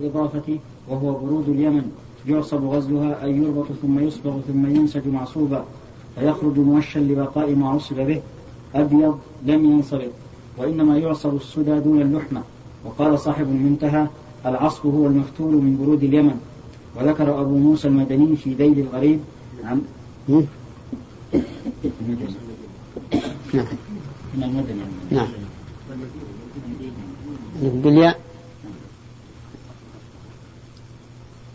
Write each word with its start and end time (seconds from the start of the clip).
الإضافة 0.00 0.58
وهو 0.88 1.12
برود 1.12 1.48
اليمن 1.48 1.90
يعصب 2.28 2.64
غزلها 2.64 3.24
أي 3.24 3.36
يربط 3.36 3.66
ثم 3.82 3.98
يصبغ 3.98 4.40
ثم 4.48 4.66
ينسج 4.66 5.08
معصوبا 5.08 5.64
فيخرج 6.14 6.58
موشا 6.58 6.98
لبقاء 6.98 7.54
ما 7.54 7.68
عصب 7.68 7.96
به 7.96 8.20
أبيض 8.74 9.18
لم 9.46 9.64
ينصرف 9.64 10.10
وإنما 10.58 10.98
يعصب 10.98 11.36
السدى 11.36 11.80
دون 11.80 12.02
اللحمة 12.02 12.42
وقال 12.84 13.18
صاحب 13.18 13.46
المنتهى 13.46 14.06
العصب 14.46 14.86
هو 14.86 15.06
المفتول 15.06 15.54
من 15.54 15.76
برود 15.84 16.04
اليمن. 16.04 16.40
وذكر 16.96 17.40
أبو 17.40 17.58
موسى 17.58 17.88
المدني 17.88 18.36
في 18.36 18.54
ذيل 18.54 18.78
الغريب 18.78 19.20
عن 19.64 19.82
نعم. 20.28 20.44
من 24.34 24.42
المدني 24.42 24.80
نعم. 25.10 25.28
بالياء. 27.62 28.29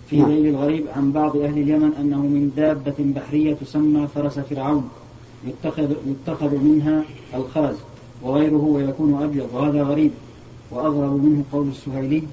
في 0.10 0.16
ذيل 0.16 0.44
نعم. 0.44 0.56
الغريب 0.56 0.86
عن 0.96 1.12
بعض 1.12 1.38
أهل 1.38 1.58
اليمن 1.58 1.92
أنه 2.00 2.18
من 2.18 2.52
دابة 2.58 2.94
بحرية 3.00 3.54
تسمى 3.54 4.08
فرس 4.08 4.40
فرعون 4.40 4.90
يتخذ, 5.48 5.92
يتخذ 6.08 6.58
منها 6.58 7.04
الخرز 7.36 7.76
وغيره 8.24 8.64
ويكون 8.64 9.24
أبيض 9.24 9.48
وهذا 9.54 9.84
غريب. 9.84 10.12
وأغرب 10.72 11.24
منه 11.24 11.44
قول 11.52 11.68
السهيلي 11.68 12.24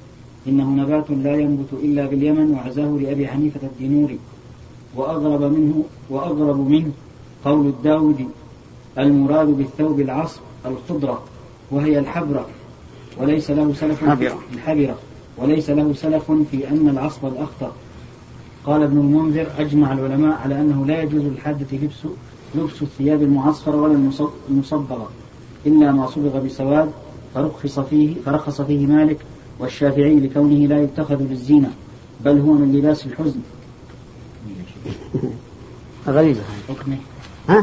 إنه 0.46 0.70
نبات 0.70 1.10
لا 1.10 1.36
ينبت 1.36 1.72
إلا 1.72 2.06
باليمن 2.06 2.50
وعزاه 2.50 2.98
لأبي 3.02 3.28
حنيفة 3.28 3.60
الدينوري. 3.62 4.18
وأغرب 4.96 5.42
منه 5.42 5.84
وأغرب 6.10 6.68
منه 6.68 6.90
قول 7.44 7.66
الداودي 7.66 8.26
المراد 8.98 9.46
بالثوب 9.46 10.00
العصر 10.00 10.40
الخضرة 10.66 11.22
وهي 11.70 11.98
الحبرة 11.98 12.46
وليس 13.20 13.50
له 13.50 13.72
سلف 13.72 14.04
الحبرة. 14.54 15.11
وليس 15.36 15.70
له 15.70 15.92
سلف 15.92 16.32
في 16.50 16.68
أن 16.68 16.88
العصب 16.88 17.26
الأخطر. 17.26 17.72
قال 18.66 18.82
ابن 18.82 18.98
المنذر 18.98 19.50
أجمع 19.58 19.92
العلماء 19.92 20.38
على 20.38 20.60
أنه 20.60 20.86
لا 20.86 21.02
يجوز 21.02 21.22
للحادة 21.22 21.78
لبس 21.78 22.06
لبس 22.54 22.82
الثياب 22.82 23.22
المعصفرة 23.22 23.76
ولا 23.76 24.10
المصبغة 24.50 25.10
إلا 25.66 25.92
ما 25.92 26.06
صبغ 26.06 26.38
بسواد 26.38 26.92
فرخص 27.34 27.80
فيه 27.80 28.14
فرخص 28.24 28.60
فيه 28.60 28.86
مالك 28.86 29.18
والشافعي 29.58 30.20
لكونه 30.20 30.66
لا 30.66 30.82
يتخذ 30.82 31.22
للزينة 31.22 31.72
بل 32.24 32.38
هو 32.38 32.52
من 32.52 32.76
لباس 32.76 33.06
الحزن. 33.06 33.40
غريبة 36.06 36.40
أكمل 36.70 36.98
ها؟ 37.48 37.58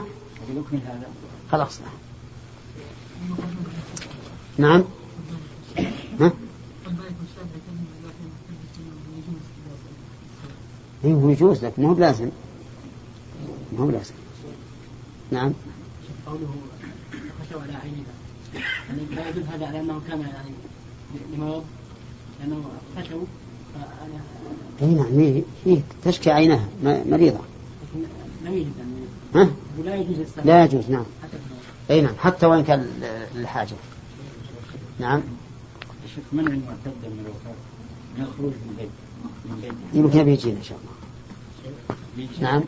أكمل 0.58 0.80
هذا. 0.86 1.08
خلاص. 1.52 1.80
نعم 4.58 4.83
ها؟ 6.20 6.31
اي 11.05 11.14
هو 11.14 11.30
يجوز 11.30 11.66
لك 11.66 11.80
ما 11.80 11.89
هو 11.89 11.94
بلازم. 11.94 12.30
ما 13.73 13.80
هو 13.80 13.88
بلازم. 13.88 14.14
نعم. 15.31 15.53
قوله 16.28 16.47
خشوا 17.42 17.61
على 17.61 17.73
عينها 17.73 18.14
يعني 18.89 19.16
لا 19.16 19.30
يدل 19.30 19.44
هذا 19.44 19.67
على 19.67 19.80
أنه 19.80 20.02
كان 20.08 20.22
يعني 20.22 20.52
لمرض 21.33 21.64
لأنه 22.39 22.64
خشوا 22.97 23.22
اي 24.81 24.88
نعم 24.88 25.20
هي, 25.20 25.44
هي 25.66 25.81
تشكي 26.03 26.31
عينها 26.31 26.70
مريضة. 26.83 27.39
لم 28.45 28.53
يجوز 28.53 28.73
ها؟ 29.36 29.50
لا 29.83 29.95
يجوز 29.95 30.27
لا 30.45 30.64
يجوز 30.64 30.89
نعم. 30.89 31.05
اي 31.89 32.02
نعم 32.02 32.16
حتى 32.17 32.45
وإن 32.45 32.64
كان 32.64 32.88
للحاجة. 33.36 33.75
نعم. 35.00 35.22
الشيخ 36.05 36.23
منع 36.33 36.52
المعتدة 36.52 37.09
من 37.09 37.25
الوفاة؟ 37.25 37.55
من 38.17 38.23
الخروج 38.23 38.52
من 38.52 38.70
البيت. 38.70 38.89
يمكن 39.94 40.23
بيجينا 40.23 40.58
إن 40.58 40.64
شاء 40.64 40.78
الله. 40.78 41.00
نعم. 42.42 42.64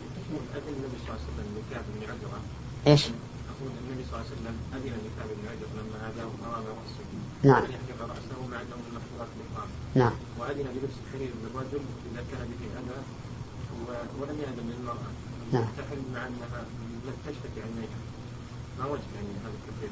إيش؟ 2.87 3.03
أقول 3.05 3.71
النبي 3.81 4.03
صلى 4.07 4.15
الله 4.15 4.25
عليه 4.25 4.35
وسلم 4.35 4.55
أذن 4.75 4.97
لكعب 5.05 5.29
بن 5.37 5.47
عجر 5.51 5.67
لما 5.77 5.97
هداه 6.07 6.31
أمام 6.47 6.63
رأسه 6.79 7.05
نعم. 7.43 7.63
يحلق 7.63 7.99
رأسه 8.01 8.39
مع 8.51 8.57
أنه 8.61 8.77
من 8.83 8.91
مخلوقات 8.97 9.29
الإحرام 9.37 9.69
نعم. 9.95 10.13
وأذن 10.39 10.63
بلبس 10.63 10.95
الحرير 11.05 11.31
للرجل 11.43 11.83
إذا 12.11 12.23
كان 12.31 12.47
به 12.59 12.79
أذى 12.79 12.99
ولم 14.21 14.37
يأذن 14.39 14.69
للمرأة 14.69 15.09
نعم. 15.53 15.65
تحل 15.77 16.01
مع 16.13 16.27
أنها 16.27 16.63
لم 17.05 17.13
تشتكي 17.25 17.61
عينيها 17.61 17.99
ما 18.79 18.85
وجه 18.85 19.01
يعني 19.15 19.27
هذا 19.43 19.53
التفريق؟ 19.59 19.91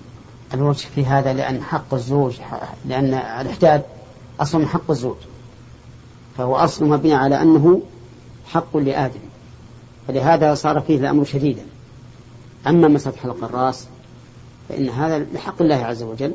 الوجه 0.53 0.87
في 0.95 1.05
هذا 1.05 1.33
لأن 1.33 1.63
حق 1.63 1.93
الزوج 1.93 2.39
لأن 2.85 3.13
الإحداد 3.13 3.85
أصل 4.39 4.59
من 4.59 4.67
حق 4.67 4.91
الزوج. 4.91 5.17
فهو 6.39 6.55
أصل 6.55 6.85
مبني 6.85 7.13
على 7.13 7.41
أنه 7.41 7.81
حق 8.45 8.77
لآدم. 8.77 9.19
فلهذا 10.07 10.55
صار 10.55 10.79
فيه 10.79 10.97
الأمر 10.97 11.23
شديدا. 11.23 11.61
أما 12.67 12.87
مسألة 12.87 13.17
حلق 13.17 13.43
الرأس 13.43 13.87
فإن 14.69 14.89
هذا 14.89 15.25
لحق 15.33 15.61
الله 15.61 15.75
عز 15.75 16.03
وجل 16.03 16.31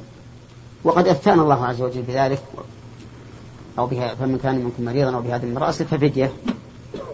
وقد 0.85 1.09
أثان 1.09 1.41
الله 1.41 1.67
عز 1.67 1.83
وجل 1.83 2.03
بذلك 2.03 2.43
أو 3.79 3.87
بها 3.87 4.15
فمن 4.15 4.39
كان 4.39 4.65
منكم 4.65 4.85
مريضا 4.85 5.17
أو 5.17 5.23
بهذه 5.23 5.45
من 5.45 5.59
رأسه 5.59 5.85
ففدية 5.85 6.33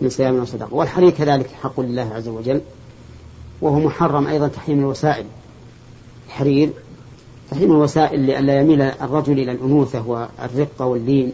من 0.00 0.08
صيام 0.08 0.42
وصدقة 0.42 0.74
والحرير 0.74 1.10
كذلك 1.10 1.50
حق 1.62 1.80
لله 1.80 2.14
عز 2.14 2.28
وجل 2.28 2.60
وهو 3.60 3.78
محرم 3.78 4.26
أيضا 4.26 4.48
تحريم 4.48 4.78
الوسائل. 4.78 5.24
الحرير 6.26 6.70
تحريم 7.50 7.72
الوسائل 7.72 8.20
لئلا 8.20 8.60
يميل 8.60 8.82
الرجل 8.82 9.32
إلى 9.32 9.52
الأنوثة 9.52 10.08
والرقة 10.08 10.86
واللين 10.86 11.32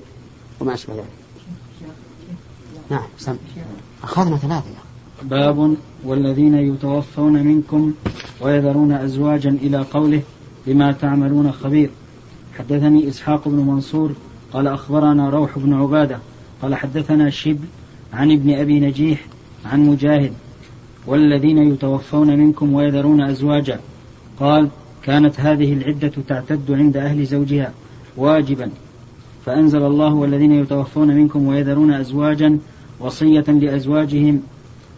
وما 0.61 0.75
أشبه 0.75 0.95
ذلك. 0.95 1.26
نعم 2.91 3.07
سم. 3.19 3.37
أخذنا 4.03 4.37
ثلاثة 4.37 4.71
باب 5.23 5.77
والذين 6.05 6.55
يتوفون 6.55 7.33
منكم 7.33 7.93
ويذرون 8.41 8.93
أزواجا 8.93 9.51
إلى 9.51 9.79
قوله 9.79 10.23
بما 10.67 10.93
تعملون 10.93 11.53
خبير. 11.53 11.91
حدثني 12.59 13.09
إسحاق 13.09 13.49
بن 13.49 13.57
منصور 13.57 14.13
قال 14.53 14.67
أخبرنا 14.67 15.31
روح 15.31 15.59
بن 15.59 15.75
عبادة 15.75 16.19
قال 16.63 16.75
حدثنا 16.75 17.31
شبل 17.31 17.67
عن 18.13 18.33
ابن 18.33 18.55
أبي 18.55 18.81
نجيح 18.81 19.27
عن 19.65 19.87
مجاهد. 19.87 20.33
والذين 21.07 21.59
يتوفون 21.59 22.39
منكم 22.39 22.75
ويذرون 22.75 23.21
أزواجا. 23.21 23.81
قال 24.41 24.69
كانت 25.03 25.41
هذه 25.41 25.73
العدة 25.73 26.13
تعتد 26.29 26.71
عند 26.71 26.97
أهل 26.97 27.27
زوجها 27.27 27.73
واجبا. 28.17 28.71
فأنزل 29.47 29.83
الله 29.83 30.15
والذين 30.15 30.53
يتوفون 30.53 31.09
منكم 31.09 31.47
ويذرون 31.47 31.93
أزواجا 31.93 32.59
وصية 33.01 33.41
لأزواجهم 33.41 34.43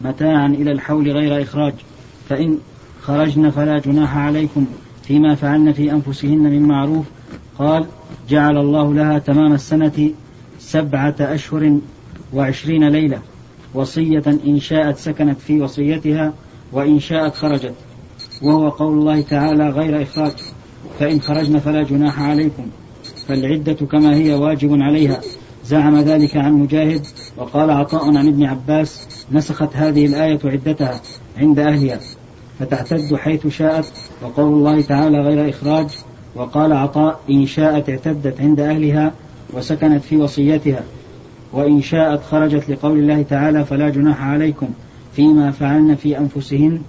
متاعا 0.00 0.46
إلى 0.46 0.72
الحول 0.72 1.10
غير 1.10 1.42
إخراج. 1.42 1.74
فإن 2.28 2.58
خرجن 3.00 3.50
فلا 3.50 3.78
جناح 3.78 4.16
عليكم 4.16 4.66
فيما 5.02 5.34
فعلن 5.34 5.72
في 5.72 5.92
أنفسهن 5.92 6.38
من 6.38 6.62
معروف. 6.62 7.06
قال 7.58 7.86
جعل 8.28 8.58
الله 8.58 8.94
لها 8.94 9.18
تمام 9.18 9.52
السنة 9.52 10.10
سبعة 10.58 11.14
أشهر 11.20 11.78
وعشرين 12.34 12.88
ليلة. 12.88 13.22
وصية 13.74 14.22
إن 14.46 14.60
شاءت 14.60 14.96
سكنت 14.96 15.40
في 15.40 15.60
وصيتها 15.60 16.32
وإن 16.72 17.00
شاءت 17.00 17.34
خرجت. 17.34 17.74
وهو 18.42 18.68
قول 18.68 18.98
الله 18.98 19.20
تعالى 19.20 19.68
غير 19.68 20.02
إخراج. 20.02 20.32
فإن 20.98 21.20
خرجن 21.20 21.58
فلا 21.58 21.82
جناح 21.82 22.20
عليكم. 22.20 22.66
فالعدة 23.26 23.72
كما 23.72 24.14
هي 24.14 24.34
واجب 24.34 24.70
عليها. 24.72 25.20
زعم 25.68 26.00
ذلك 26.00 26.36
عن 26.36 26.52
مجاهد 26.52 27.06
وقال 27.36 27.70
عطاء 27.70 28.16
عن 28.16 28.28
ابن 28.28 28.44
عباس 28.44 29.06
نسخت 29.32 29.76
هذه 29.76 30.06
الآية 30.06 30.38
عدتها 30.44 31.00
عند 31.38 31.58
أهلها 31.58 32.00
فتعتد 32.58 33.14
حيث 33.16 33.46
شاءت 33.46 33.92
وقول 34.22 34.52
الله 34.52 34.80
تعالى 34.80 35.18
غير 35.18 35.50
إخراج 35.50 35.86
وقال 36.34 36.72
عطاء 36.72 37.20
إن 37.30 37.46
شاءت 37.46 37.90
اعتدت 37.90 38.40
عند 38.40 38.60
أهلها 38.60 39.12
وسكنت 39.52 40.02
في 40.02 40.16
وصيتها 40.16 40.82
وإن 41.52 41.82
شاءت 41.82 42.22
خرجت 42.22 42.70
لقول 42.70 42.98
الله 42.98 43.22
تعالى 43.22 43.64
فلا 43.64 43.88
جناح 43.88 44.22
عليكم 44.22 44.68
فيما 45.12 45.50
فعلن 45.50 45.94
في 45.94 46.18
أنفسهن 46.18 46.80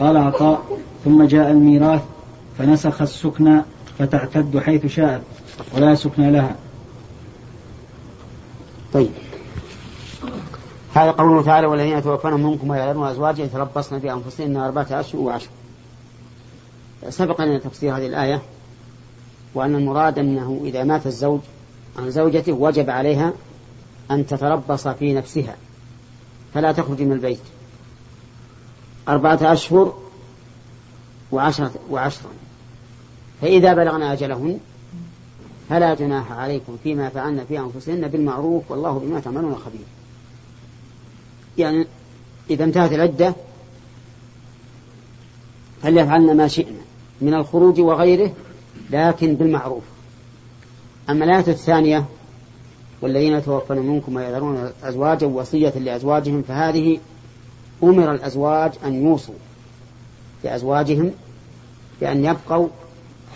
قال 0.00 0.16
عطاء 0.16 0.62
ثم 1.04 1.24
جاء 1.24 1.50
الميراث 1.50 2.02
فنسخ 2.58 3.02
السكن 3.02 3.60
فتعتد 3.98 4.58
حيث 4.58 4.86
شاءت 4.86 5.22
ولا 5.76 5.94
سكن 5.94 6.32
لها. 6.32 6.56
طيب. 8.92 9.10
هذا 10.94 11.10
قوله 11.10 11.42
تعالى 11.42 11.66
والذين 11.66 11.98
يتوفون 11.98 12.42
منكم 12.42 12.70
ويذرون 12.70 13.08
أزواجا 13.08 13.44
يتربصن 13.44 13.98
بأنفسهن 13.98 14.56
أربعة 14.56 14.86
أشهر 14.90 15.20
وعشر. 15.20 15.48
سبق 17.08 17.40
لنا 17.40 17.58
تفسير 17.58 17.96
هذه 17.96 18.06
الآية 18.06 18.42
وأن 19.54 19.74
المراد 19.74 20.18
أنه 20.18 20.60
إذا 20.64 20.84
مات 20.84 21.06
الزوج 21.06 21.40
عن 21.98 22.10
زوجته 22.10 22.52
وجب 22.52 22.90
عليها 22.90 23.32
أن 24.10 24.26
تتربص 24.26 24.88
في 24.88 25.14
نفسها. 25.14 25.56
فلا 26.54 26.72
تخرج 26.72 27.02
من 27.02 27.12
البيت. 27.12 27.40
أربعة 29.08 29.38
أشهر 29.42 29.94
وعشرة 31.32 31.72
وعشرا 31.90 32.30
فإذا 33.40 33.74
بلغنا 33.74 34.12
أجلهن 34.12 34.58
فلا 35.72 35.94
جناح 35.94 36.32
عليكم 36.32 36.76
فيما 36.82 37.08
فعلن 37.08 37.44
في 37.48 37.58
أنفسهن 37.58 38.08
بالمعروف 38.08 38.70
والله 38.70 38.98
بما 38.98 39.20
تعملون 39.20 39.54
خبير. 39.54 39.86
يعني 41.58 41.86
إذا 42.50 42.64
انتهت 42.64 42.92
العدة 42.92 43.34
فليفعلن 45.82 46.36
ما 46.36 46.48
شئنا 46.48 46.80
من 47.20 47.34
الخروج 47.34 47.80
وغيره 47.80 48.32
لكن 48.90 49.34
بالمعروف. 49.34 49.82
أما 51.10 51.24
الآية 51.24 51.48
الثانية 51.48 52.04
والذين 53.00 53.32
يتوفون 53.32 53.78
منكم 53.78 54.16
ويذرون 54.16 54.70
أزواجا 54.82 55.26
وصية 55.26 55.70
لأزواجهم 55.78 56.42
فهذه 56.42 56.98
أمر 57.82 58.14
الأزواج 58.14 58.72
أن 58.84 59.06
يوصوا 59.06 59.34
لأزواجهم 60.44 61.10
بأن 62.00 62.24
يبقوا 62.24 62.68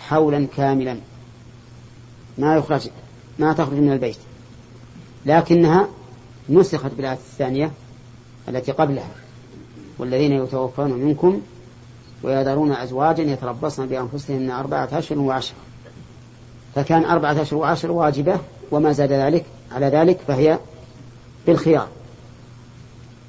حولا 0.07 0.47
كاملا. 0.57 0.97
ما 2.37 2.55
يخرج 2.55 2.89
ما 3.39 3.53
تخرج 3.53 3.73
من 3.73 3.91
البيت. 3.91 4.17
لكنها 5.25 5.87
نسخت 6.49 6.91
بالآية 6.97 7.13
الثانية 7.13 7.71
التي 8.49 8.71
قبلها. 8.71 9.11
والذين 9.99 10.31
يتوفون 10.31 10.93
منكم 10.93 11.41
ويذرون 12.23 12.71
أزواجا 12.71 13.23
يتربصن 13.23 13.87
بأنفسهن 13.87 14.51
أربعة 14.51 14.89
أشهر 14.91 15.19
وعشرة. 15.19 15.57
فكان 16.75 17.05
أربعة 17.05 17.41
أشهر 17.41 17.59
وعشر 17.59 17.91
واجبة 17.91 18.39
وما 18.71 18.91
زاد 18.91 19.11
ذلك 19.11 19.45
على 19.71 19.85
ذلك 19.85 20.19
فهي 20.27 20.59
بالخيار. 21.47 21.87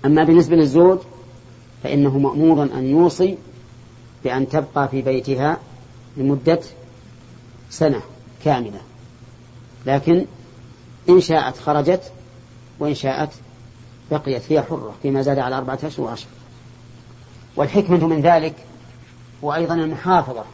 أما 0.04 0.24
بالنسبة 0.24 0.56
للزوج 0.56 0.98
فإنه 1.82 2.18
مأمور 2.18 2.62
أن 2.62 2.86
يوصي 2.86 3.36
بأن 4.24 4.48
تبقى 4.48 4.88
في 4.88 5.02
بيتها 5.02 5.56
لمدة 6.16 6.60
سنة 7.70 8.00
كاملة. 8.44 8.80
لكن 9.88 10.24
إن 11.08 11.20
شاءت 11.20 11.58
خرجت 11.58 12.12
وإن 12.78 12.94
شاءت 12.94 13.30
بقيت 14.10 14.52
هي 14.52 14.62
حرة 14.62 14.94
فيما 15.02 15.22
زاد 15.22 15.38
على 15.38 15.56
أربعة 15.58 15.78
أشهر 15.84 16.06
وعشر. 16.06 16.26
والحكمة 17.56 18.06
من 18.06 18.20
ذلك 18.20 18.54
وأيضا 19.42 19.74
المحافظة 19.74 20.44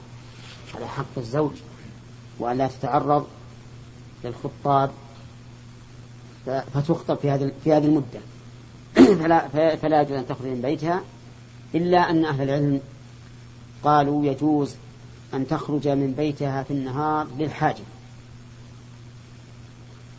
على 0.74 0.88
حق 0.88 1.16
الزوج 1.16 1.52
وأن 2.38 2.58
لا 2.58 2.68
تتعرض 2.68 3.26
للخطاب. 4.24 4.90
فتخطب 6.46 7.16
في 7.16 7.30
هذه 7.30 7.52
في 7.64 7.72
هذه 7.72 7.84
المدة. 7.84 8.20
فلا 9.22 9.48
فلا 9.76 10.00
يجوز 10.00 10.16
أن 10.18 10.26
تخرج 10.26 10.46
من 10.46 10.60
بيتها 10.60 11.02
إلا 11.74 12.10
أن 12.10 12.24
أهل 12.24 12.42
العلم 12.42 12.80
قالوا 13.84 14.26
يجوز 14.26 14.74
أن 15.34 15.46
تخرج 15.48 15.88
من 15.88 16.12
بيتها 16.12 16.62
في 16.62 16.70
النهار 16.70 17.26
للحاجة. 17.38 17.82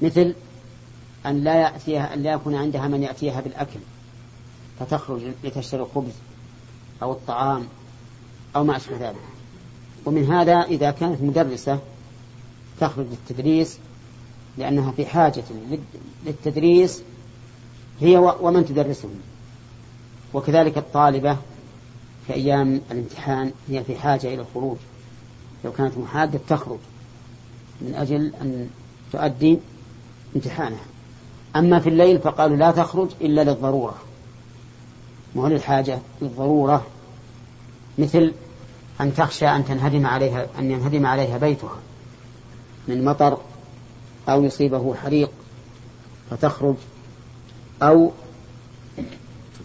مثل 0.02 0.34
أن 1.26 1.44
لا 1.44 1.56
يأتيها 1.56 2.14
أن 2.14 2.24
لا 2.24 2.32
يكون 2.32 2.56
عندها 2.56 2.88
من 2.88 3.04
يأتيها 3.04 3.42
بالأكل 3.42 3.80
فتخرج 4.80 5.22
لتشتري 5.44 5.82
الخبز 5.82 6.14
أو 7.04 7.12
الطعام 7.12 7.66
أو 8.56 8.64
ما 8.64 8.78
أشبه 8.78 9.10
ذلك. 9.10 9.16
ومن 10.06 10.32
هذا 10.32 10.62
إذا 10.62 10.92
كانت 10.92 11.22
مدرسة 11.22 11.80
تخرج 12.80 13.06
للتدريس 13.06 13.78
لأنها 14.58 14.92
في 14.92 15.06
حاجة 15.06 15.44
للتدريس 16.26 17.02
هي 18.02 18.18
ومن 18.18 18.66
تدرسهم. 18.66 19.20
وكذلك 20.34 20.78
الطالبة 20.78 21.38
في 22.28 22.34
أيام 22.34 22.82
الامتحان 22.92 23.52
هي 23.70 23.84
في 23.84 23.96
حاجة 23.96 24.28
إلى 24.28 24.42
الخروج. 24.42 24.78
لو 25.66 25.72
كانت 25.72 25.98
محادة 25.98 26.40
تخرج 26.48 26.80
من 27.82 27.96
أجل 27.96 28.34
أن 28.42 28.70
تؤدي 29.12 29.60
امتحانها 30.36 30.86
أما 31.56 31.80
في 31.80 31.90
الليل 31.90 32.20
فقالوا 32.20 32.58
لا 32.58 32.72
تخرج 32.72 33.10
إلا 33.22 33.44
للضرورة. 33.44 33.96
مو 35.36 35.48
للحاجة 35.48 36.00
للضرورة؟ 36.22 36.86
مثل 37.98 38.34
أن 39.02 39.16
تخشى 39.16 39.48
أن 39.48 39.66
تنهدم 39.66 40.06
عليها 40.06 40.48
أن 40.60 40.72
ينهدم 40.72 41.06
عليها 41.06 41.38
بيتها 41.38 41.78
من 42.88 43.06
مطر 43.06 43.38
أو 44.30 44.44
يصيبه 44.44 44.96
حريق 44.96 45.30
فتخرج 46.32 46.76
أو 47.82 48.12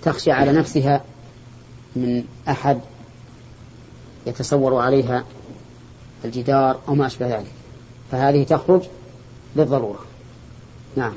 تخشى 0.02 0.32
على 0.32 0.52
نفسها 0.52 1.04
من 1.96 2.24
أحد 2.48 2.80
يتصور 4.26 4.76
عليها 4.76 5.24
الجدار 6.24 6.80
أو 6.88 6.94
ما 6.94 7.06
أشبه 7.06 7.38
ذلك. 7.38 7.52
فهذه 8.10 8.44
تخرج 8.44 8.82
للضرورة. 9.56 10.09
نعم. 10.96 11.12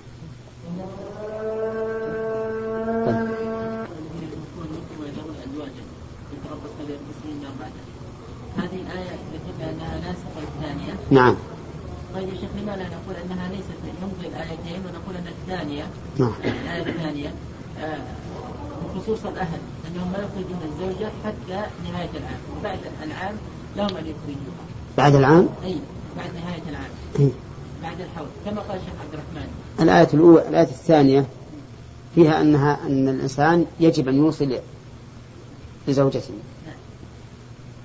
هذه 8.58 8.82
الآية 8.82 9.18
يتبع 9.34 9.70
أنها 9.70 10.00
ناسخة 10.00 10.42
الثانية. 10.42 10.94
نعم. 11.12 11.36
طيب 12.16 12.30
يا 12.30 12.34
شيخ 12.34 12.50
لماذا 12.62 12.84
نقول 12.84 13.16
أنها 13.26 13.50
ليست 13.50 13.80
نمضي 14.02 14.28
الآيتين 14.28 14.82
ونقول 14.86 15.16
أن 15.16 15.28
الثانية 15.28 15.84
نعم. 16.20 16.34
الآية 16.44 16.90
الثانية 16.90 17.34
آه، 17.80 17.98
خصوص 18.96 19.26
الأهل 19.26 19.60
أنهم 19.88 20.12
ما 20.12 20.18
يخرجون 20.18 20.60
الزوجة 20.72 21.10
حتى 21.26 21.66
نهاية 21.84 22.10
العام. 22.10 22.40
وبعد 22.60 22.80
العام 23.04 23.36
لهم 23.78 23.98
أن 23.98 24.06
يخرجوها 24.06 24.64
بعد 24.98 25.16
العام؟ 25.16 25.50
أي 25.64 25.76
بعد 26.18 26.30
نهاية 26.36 26.64
العام. 26.70 26.92
إيه. 27.20 27.32
بعد 27.84 28.02
الحول 28.02 28.28
كما 28.46 28.62
قال 28.62 28.78
الشيخ 28.78 28.94
عبد 29.02 29.14
الرحمن. 29.14 29.48
الآية 29.80 30.08
الأولى 30.14 30.50
الآية 30.50 30.64
الثانية 30.64 31.26
فيها 32.16 32.42
أنها 32.42 32.80
أن 32.88 33.10
الإنسان 33.10 33.66
يجب 33.80 34.08
أن 34.08 34.16
يوصل 34.16 34.60
لزوجته. 35.88 36.34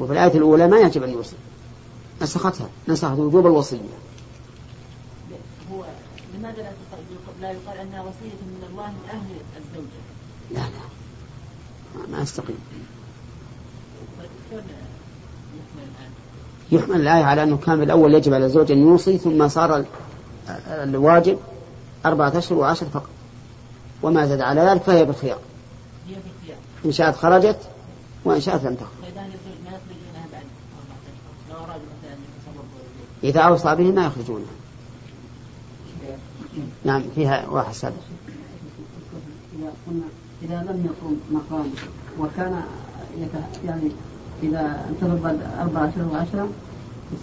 وفي 0.01 0.13
الآية 0.13 0.33
الأولى 0.35 0.69
ما 0.69 0.79
يجب 0.79 1.03
أن 1.03 1.11
يوصل. 1.11 1.37
نسختها 2.23 2.69
نسخت 2.89 3.19
وجوب 3.19 3.47
الوصية. 3.47 3.79
هو 5.73 5.85
لماذا 6.35 6.63
لا 6.63 6.71
لا 7.41 7.51
يقال 7.51 7.79
أنها 7.79 8.01
وصية 8.01 8.39
من 8.43 8.67
الله 8.71 8.93
لأهل 9.07 9.27
الزوجة؟ 9.57 10.01
لا 10.51 10.61
لا. 10.61 10.89
ما 12.13 12.23
أستقيم 12.23 12.59
طيب 14.19 14.29
شلون 14.51 14.63
يحمل 14.63 15.83
الآن 15.83 16.11
يحمل 16.73 17.01
الآية 17.01 17.25
على 17.25 17.43
أنه 17.43 17.57
كان 17.57 17.79
بالأول 17.79 18.15
يجب 18.15 18.35
على 18.35 18.47
الزوج 18.47 18.73
أن 18.73 18.79
يوصي 18.79 19.19
ثم 19.19 19.49
صار 19.49 19.77
ال- 19.77 19.85
الواجب 20.69 21.39
أربعة 22.07 22.39
أشهر 22.39 22.59
وعشر 22.59 22.87
فقط. 22.87 23.09
وما 24.03 24.27
زاد 24.27 24.41
على 24.41 24.61
ذلك 24.61 24.83
فهي 24.83 25.05
بالخيار. 25.05 25.39
إن 26.85 26.93
شاءت 26.93 27.17
خرجت 27.17 27.59
وإن 28.25 28.41
شاءت 28.41 28.65
لم 28.65 28.75
تخرج. 28.75 28.89
أهل 29.17 29.27
الزوج 29.27 29.59
ما 29.65 29.71
يخرجونها 29.71 30.27
بعد. 30.33 30.43
14 31.51 31.51
لو 31.51 31.57
أرادوا 31.57 31.87
مثلا 32.03 32.13
أن 32.13 32.19
يتصرفوا 32.25 33.25
إذا 33.25 33.41
أوصى 33.41 33.75
به 33.85 33.93
ما 34.01 34.07
يخرجونها 34.07 34.47
نعم 36.85 37.03
فيها 37.15 37.49
واحد 37.49 37.73
سابق. 37.75 37.95
إذا 39.59 39.73
قلنا 39.87 40.05
إذا 40.43 40.73
لم 40.73 40.85
يكن 40.87 41.37
مقام 41.37 41.71
وكان 42.21 42.63
يعني 43.65 43.91
إذا 44.43 44.87
انتظر 44.91 45.15
بعد 45.15 45.39
أربعة 45.61 45.89
أشهر 45.89 46.09
وعشرة 46.13 46.49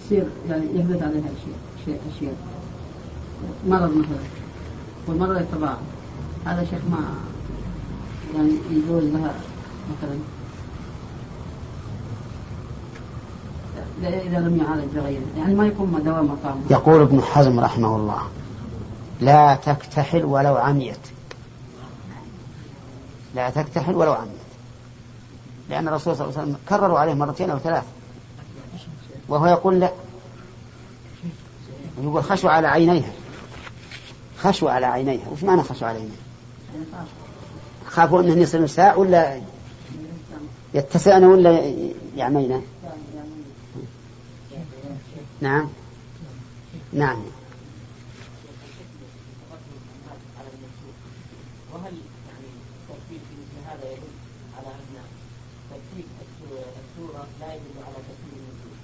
تصير 0.04 0.26
يعني 0.48 0.64
يحدث 0.74 1.02
عليها 1.02 1.24
أشياء 1.24 1.58
أشياء 1.82 2.00
أشياء. 2.16 2.34
مرض 3.68 3.90
مثلا. 3.90 4.18
والمرض 5.06 5.40
يتضاعف 5.40 5.78
هذا 6.46 6.64
شيخ 6.64 6.80
ما 6.90 6.98
يعني 8.34 8.52
يجوز 8.70 9.04
لها 9.04 9.34
مثلا. 9.90 10.18
إذا 14.02 14.38
لم 14.38 14.56
يعالج 14.56 14.84
بغيره. 14.94 15.22
يعني 15.38 15.54
ما 15.54 15.66
يكون 15.66 16.02
دوام 16.04 16.24
مقام. 16.24 16.60
يقول 16.70 17.00
ابن 17.00 17.20
حزم 17.22 17.60
رحمه 17.60 17.96
الله 17.96 18.22
لا 19.20 19.54
تكتحل 19.54 20.24
ولو 20.24 20.56
عميت. 20.56 20.98
لا 23.34 23.50
تكتحل 23.50 23.94
ولو 23.94 24.12
عميت. 24.12 24.35
لأن 25.70 25.88
الرسول 25.88 26.16
صلى 26.16 26.24
الله 26.24 26.38
عليه 26.38 26.48
وسلم 26.50 26.60
كرروا 26.68 26.98
عليه 26.98 27.14
مرتين 27.14 27.50
أو 27.50 27.58
ثلاث. 27.58 27.84
وهو 29.28 29.46
يقول 29.46 29.80
لا. 29.80 29.92
يقول 32.02 32.24
خشوا 32.24 32.50
على 32.50 32.68
عينيها. 32.68 33.12
خشوا 34.38 34.70
على 34.70 34.86
عينيها. 34.86 35.28
وش 35.32 35.42
معنى 35.42 35.62
خشوا 35.62 35.88
على 35.88 35.98
عينيها؟ 35.98 36.26
خافوا 37.86 38.22
أنه 38.22 38.42
يصير 38.42 38.62
نساء 38.62 39.00
ولا 39.00 39.40
يتسعن 40.74 41.24
ولا 41.24 41.72
يعمين 42.16 42.62
نعم. 45.40 45.68
نعم 46.92 47.22
وهل 51.72 51.94
يعني 52.28 52.48
الترتيب 52.82 53.20
في 53.28 53.34
مثل 53.40 53.68
هذا 53.68 53.92
يدل 53.92 54.12
على 54.58 54.68
أن 54.68 55.04
ترتيب 55.70 56.04
السورة 56.50 57.26
لا 57.40 57.54
يدل 57.54 57.76
على 57.86 57.94
ترتيب 57.94 58.32
النزول؟ 58.32 58.76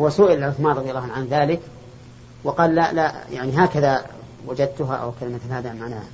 هو 0.00 0.10
سئل 0.10 0.44
عثمان 0.44 0.76
رضي 0.76 0.90
الله 0.90 1.00
عنه 1.02 1.12
عن 1.12 1.26
ذلك 1.26 1.60
وقال 2.44 2.74
لا 2.74 2.92
لا 2.92 3.14
يعني 3.32 3.52
هكذا 3.56 4.06
وجدتها 4.46 4.96
أو 4.96 5.12
كلمة 5.20 5.40
هذا 5.50 5.72
معناها. 5.72 6.08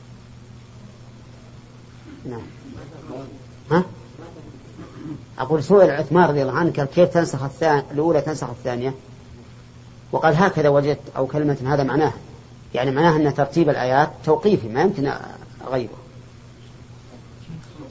نعم. 2.25 2.43
ها؟ 3.71 3.85
أقول 5.39 5.65
سئل 5.65 5.91
عثمان 5.91 6.29
رضي 6.29 6.43
الله 6.43 6.53
عنه 6.53 6.73
قال 6.73 6.85
كيف 6.85 7.09
تنسخ 7.09 7.43
الثانية 7.43 7.87
الأولى 7.91 8.21
تنسخ 8.21 8.49
الثانية؟ 8.49 8.95
وقال 10.13 10.37
هكذا 10.37 10.69
وجدت 10.69 11.17
أو 11.17 11.27
كلمة 11.27 11.57
هذا 11.67 11.83
معناها. 11.83 12.15
يعني 12.75 12.91
معناها 12.91 13.17
أن 13.17 13.35
ترتيب 13.35 13.69
الآيات 13.69 14.11
توقيفي 14.25 14.69
ما 14.69 14.83
يمكن 14.83 15.13
أغيره 15.67 15.99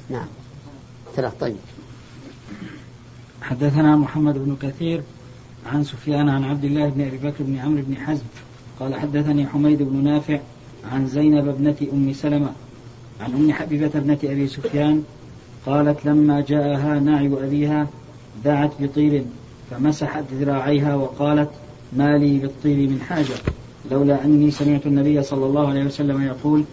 نعم. 0.10 0.28
ثلاث 1.16 1.34
طيب. 1.40 1.58
حدثنا 3.42 3.96
محمد 3.96 4.38
بن 4.38 4.56
كثير 4.62 5.04
عن 5.66 5.84
سفيان 5.84 6.30
عن 6.30 6.44
عبد 6.44 6.64
الله 6.64 6.90
بن 6.90 7.02
أبي 7.02 7.18
بكر 7.18 7.44
بن 7.44 7.58
عمرو 7.58 7.82
بن 7.88 7.96
حزم 7.98 8.24
قال 8.80 8.96
حدثني 8.96 9.48
حميد 9.48 9.84
بن 9.84 10.04
نافع 10.04 10.40
عن 10.92 11.08
زينب 11.08 11.48
ابنة 11.48 11.76
أم 11.94 12.14
سلمة 12.14 12.52
عن 13.22 13.34
أم 13.34 13.52
حبيبة 13.52 13.92
ابنة 13.96 14.18
أبي 14.24 14.48
سفيان 14.48 15.04
قالت 15.66 16.06
لما 16.06 16.42
جاءها 16.42 17.00
نعي 17.00 17.28
أبيها 17.28 17.88
دعت 18.46 18.72
بطيب 18.80 19.26
فمسحت 19.72 20.24
ذراعيها 20.34 20.96
وقالت 20.96 21.50
ما 21.94 22.18
لي 22.18 22.40
بالطيب 22.40 22.92
من 22.92 23.02
حاجة 23.02 23.36
لولا 23.92 24.26
أني 24.26 24.52
سمعت 24.52 24.86
النبي 24.86 25.24
صلى 25.24 25.46
الله 25.46 25.68
عليه 25.68 25.86
وسلم 25.86 26.22
يقول 26.22 26.64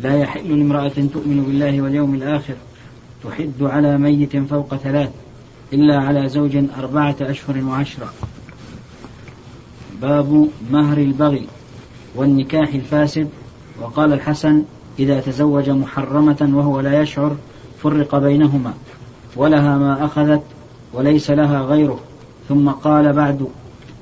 لا 0.00 0.16
يحل 0.18 0.58
لامرأة 0.58 0.88
تؤمن 0.88 1.44
بالله 1.46 1.82
واليوم 1.82 2.14
الآخر 2.14 2.54
تحد 3.24 3.62
على 3.62 3.98
ميت 3.98 4.36
فوق 4.36 4.76
ثلاث 4.76 5.10
إلا 5.72 5.96
على 5.96 6.28
زوج 6.28 6.56
أربعة 6.78 7.16
أشهر 7.20 7.64
وعشرة. 7.64 8.12
باب 10.02 10.48
مهر 10.70 10.98
البغي 10.98 11.46
والنكاح 12.14 12.74
الفاسد. 12.74 13.28
وقال 13.80 14.12
الحسن 14.12 14.64
إذا 14.98 15.20
تزوج 15.20 15.70
محرمة 15.70 16.50
وهو 16.54 16.80
لا 16.80 17.02
يشعر 17.02 17.36
فرق 17.82 18.18
بينهما 18.18 18.74
ولها 19.36 19.78
ما 19.78 20.04
أخذت 20.04 20.42
وليس 20.92 21.30
لها 21.30 21.60
غيره. 21.60 22.00
ثم 22.48 22.70
قال 22.70 23.12
بعد 23.12 23.48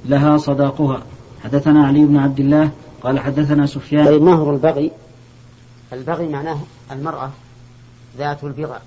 لها 0.05 0.37
صداقها. 0.37 1.02
حدثنا 1.45 1.87
علي 1.87 2.05
بن 2.05 2.17
عبد 2.17 2.40
الله 2.40 2.71
قال 3.02 3.21
حدثنا 3.21 3.67
سفيان. 3.67 4.07
طيب 4.07 4.23
مهر 4.23 4.55
البغي 4.55 4.90
البغي 5.93 6.28
معناه 6.28 6.59
المرأة 6.93 7.31
ذات 8.19 8.45
البغى 8.45 8.78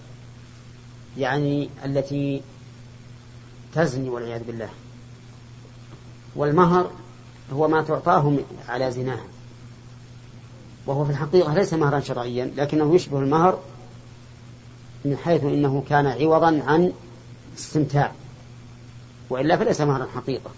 يعني 1.18 1.70
التي 1.86 2.42
تزني 3.74 4.10
والعياذ 4.10 4.44
بالله. 4.44 4.70
والمهر 6.36 6.92
هو 7.54 7.68
ما 7.68 7.82
تعطاه 7.82 8.38
على 8.70 8.92
زناها 8.92 9.26
وهو 10.86 11.06
في 11.06 11.12
الحقيقة 11.12 11.54
ليس 11.54 11.74
مهرا 11.74 12.00
شرعيا 12.00 12.54
لكنه 12.58 12.96
يشبه 12.96 13.20
المهر 13.20 13.60
من 15.06 15.18
حيث 15.18 15.44
إنه 15.44 15.84
كان 15.90 16.08
عوضا 16.08 16.64
عن 16.68 16.94
استمتاع. 17.58 18.12
وإلا 19.30 19.58
فليس 19.58 19.82
مهرا 19.82 20.08
حقيقة. 20.16 20.52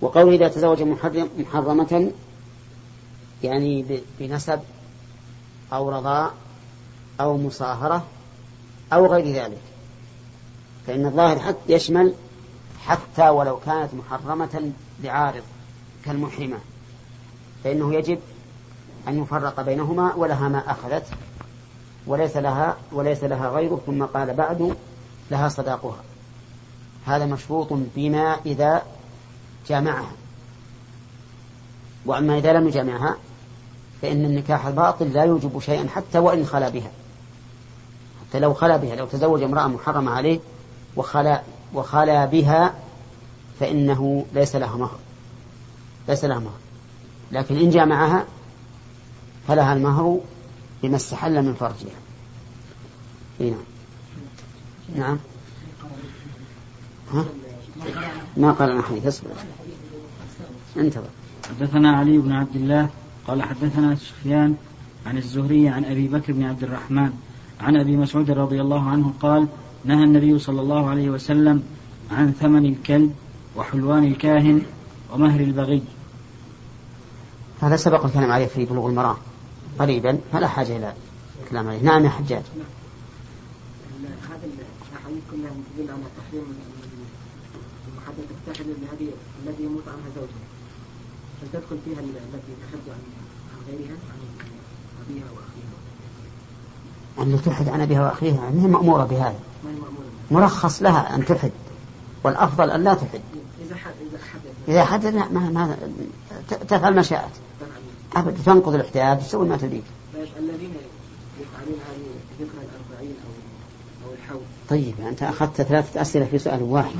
وقوله 0.00 0.36
إذا 0.36 0.48
تزوج 0.48 0.82
محرم 0.82 1.28
محرمة 1.38 2.12
يعني 3.42 4.00
بنسب 4.20 4.60
أو 5.72 5.90
رضاء 5.90 6.34
أو 7.20 7.38
مصاهره 7.38 8.06
أو 8.92 9.06
غير 9.06 9.26
ذلك. 9.26 9.60
فإن 10.86 11.06
الظاهر 11.06 11.38
حتى 11.38 11.58
يشمل 11.68 12.14
حتى 12.86 13.28
ولو 13.28 13.58
كانت 13.66 13.94
محرمة 13.94 14.72
لعارض 15.02 15.42
كالمحرمة. 16.04 16.58
فإنه 17.64 17.94
يجب 17.94 18.18
أن 19.08 19.22
يفرق 19.22 19.60
بينهما 19.60 20.14
ولها 20.14 20.48
ما 20.48 20.70
أخذت 20.70 21.06
وليس 22.06 22.36
لها 22.36 22.76
وليس 22.92 23.24
لها 23.24 23.48
غيره 23.48 23.80
ثم 23.86 24.04
قال 24.04 24.34
بعد 24.34 24.76
لها 25.30 25.48
صداقها. 25.48 26.02
هذا 27.06 27.26
مشروط 27.26 27.68
بما 27.70 28.36
إذا 28.46 28.82
جامعها. 29.68 30.12
وأما 32.06 32.38
إذا 32.38 32.52
لم 32.52 32.68
يجامعها 32.68 33.16
فإن 34.02 34.24
النكاح 34.24 34.66
الباطل 34.66 35.12
لا 35.12 35.24
يوجب 35.24 35.60
شيئا 35.60 35.88
حتى 35.88 36.18
وإن 36.18 36.46
خلا 36.46 36.68
بها. 36.68 36.90
حتى 38.30 38.38
لو 38.38 38.54
خلا 38.54 38.76
بها 38.76 38.96
لو 38.96 39.06
تزوج 39.06 39.42
امرأة 39.42 39.66
محرمة 39.66 40.10
عليه 40.10 40.40
وخلا 40.96 41.42
وخلا 41.74 42.24
بها 42.24 42.74
فإنه 43.60 44.26
ليس 44.34 44.56
لها 44.56 44.76
مهر. 44.76 44.98
ليس 46.08 46.24
لها 46.24 46.38
مهر. 46.38 46.58
لكن 47.32 47.56
إن 47.56 47.70
جامعها 47.70 48.24
فلها 49.48 49.72
المهر 49.72 50.20
بما 50.82 50.96
استحل 50.96 51.42
من 51.42 51.54
فرجها. 51.54 52.00
نعم. 53.40 53.54
نعم. 54.96 55.18
ها؟ 57.12 57.24
ما 58.36 58.52
قال 58.52 58.70
عن 58.70 58.82
حديث 58.82 59.06
اصبر. 59.06 59.30
انتظر. 60.76 61.10
حدثنا 61.48 61.96
علي 61.96 62.18
بن 62.18 62.32
عبد 62.32 62.56
الله 62.56 62.88
قال 63.26 63.42
حدثنا 63.42 63.96
سفيان 63.96 64.56
عن 65.06 65.18
الزهري 65.18 65.68
عن 65.68 65.84
أبي 65.84 66.08
بكر 66.08 66.32
بن 66.32 66.44
عبد 66.44 66.62
الرحمن 66.62 67.12
عن 67.60 67.76
أبي 67.76 67.96
مسعود 67.96 68.30
رضي 68.30 68.60
الله 68.60 68.88
عنه 68.88 69.12
قال 69.20 69.48
نهى 69.84 70.04
النبي 70.04 70.38
صلى 70.38 70.60
الله 70.60 70.88
عليه 70.90 71.10
وسلم 71.10 71.62
عن 72.10 72.32
ثمن 72.32 72.66
الكلب 72.66 73.14
وحلوان 73.56 74.04
الكاهن 74.04 74.62
ومهر 75.12 75.40
البغي. 75.40 75.82
هذا 77.60 77.76
سبق 77.76 78.04
الكلام 78.04 78.32
عليه 78.32 78.46
في 78.46 78.64
بلوغ 78.64 78.88
المرام 78.88 79.16
قريبا 79.78 80.18
فلا 80.32 80.48
حاجة 80.48 80.76
إلى 80.76 80.94
الكلام 81.44 81.68
عليه. 81.68 81.82
نعم 81.82 82.04
يا 82.04 82.10
حجاج. 82.10 82.42
هذا 84.30 84.46
الاحاديث 84.92 85.22
كلها 85.30 85.50
تدل 85.76 85.90
على 85.90 86.02
تحريم 86.18 86.44
بهذه 88.80 89.08
الذي 89.44 89.64
يموت 89.64 89.88
عنها 89.88 90.08
زوجها. 90.16 90.46
هل 91.42 91.48
تدخل 91.52 91.78
فيها 91.84 92.00
التي 92.00 92.52
تحد 92.62 92.84
عن 92.88 93.02
عن 93.52 93.60
غيرها 93.68 93.96
عن 94.10 94.20
أبيها 95.06 95.30
واخيها 95.30 95.49
أن 97.20 97.42
تحد 97.46 97.68
عن 97.68 97.80
أبيها 97.80 98.02
وأخيها. 98.02 98.50
ما 98.50 98.62
هي 98.62 98.66
مأمورة 98.66 99.04
بهذا. 99.04 99.38
ما 99.64 99.70
هي 99.70 99.74
مأمورة 99.74 99.90
مرخص 100.30 100.82
لها 100.82 101.14
أن 101.14 101.24
تحد 101.24 101.50
والأفضل 102.24 102.70
أن 102.70 102.84
لا 102.84 102.94
تحد 102.94 103.20
إذا 103.66 103.76
حد 103.76 103.90
إذا 104.68 104.84
حدث 104.84 105.14
ما 105.14 105.26
ما 105.28 105.76
تفعل 106.68 106.94
ما 106.94 107.02
شاءت. 107.02 107.32
أبد 108.16 108.36
تنقض 108.46 108.74
الإحداد 108.74 109.18
تسوي 109.18 109.48
ما 109.48 109.56
تريد. 109.56 109.82
الذين 110.14 110.74
يفعلون 111.40 111.78
هذه 111.88 112.40
الأربعين 112.40 113.14
أو 113.24 114.08
أو 114.08 114.14
الحول 114.14 114.40
طيب 114.68 114.94
أنت 115.08 115.22
أخذت 115.22 115.62
ثلاثة 115.62 116.00
أسئلة 116.00 116.24
في 116.24 116.38
سؤال 116.38 116.62
واحد. 116.62 116.96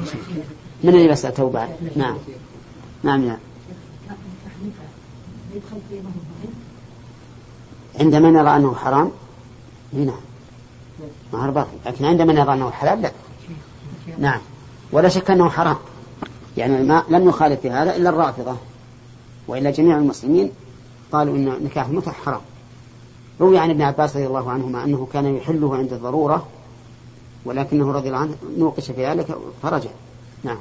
من 0.85 0.95
اللي 0.95 1.09
بسألته 1.09 1.51
بعد 1.51 1.69
نعم. 1.97 2.17
نعم 3.03 3.25
يا. 3.25 3.39
عندما 8.01 8.31
نرى 8.31 8.57
أنه 8.57 8.75
حرام؟ 8.75 9.11
نعم. 9.93 10.21
مهر 11.33 11.51
باقي 11.51 11.69
لكن 11.87 12.05
عندما 12.05 12.33
نرى 12.33 12.55
أنه 12.55 12.71
حلال 12.71 13.03
لا. 13.03 13.13
نعم. 14.19 14.41
ولا 14.93 15.09
شك 15.09 15.31
أنه 15.31 15.49
حرام. 15.49 15.77
يعني 16.57 16.83
ما 16.83 17.05
لم 17.09 17.29
يخالف 17.29 17.61
في 17.61 17.71
هذا 17.71 17.97
إلا 17.97 18.11
الرافضة. 18.11 18.57
وإلا 19.49 19.71
جميع 19.71 19.99
المسلمين 19.99 20.51
قالوا 21.13 21.37
إن 21.37 21.65
نكاح 21.65 21.87
المتع 21.87 22.13
حرام. 22.13 22.41
روي 23.41 23.59
عن 23.59 23.71
ابن 23.71 23.83
عباس 23.83 24.17
رضي 24.17 24.27
الله 24.27 24.51
عنهما 24.51 24.85
أنه 24.85 25.09
كان 25.13 25.37
يحله 25.37 25.77
عند 25.77 25.93
الضرورة 25.93 26.47
ولكنه 27.45 27.93
رضي 27.93 28.09
الله 28.09 28.19
عنه 28.19 28.35
نوقش 28.59 28.91
في 28.91 29.07
ذلك 29.07 29.39
فرجع. 29.63 29.91
نعم. 30.45 30.59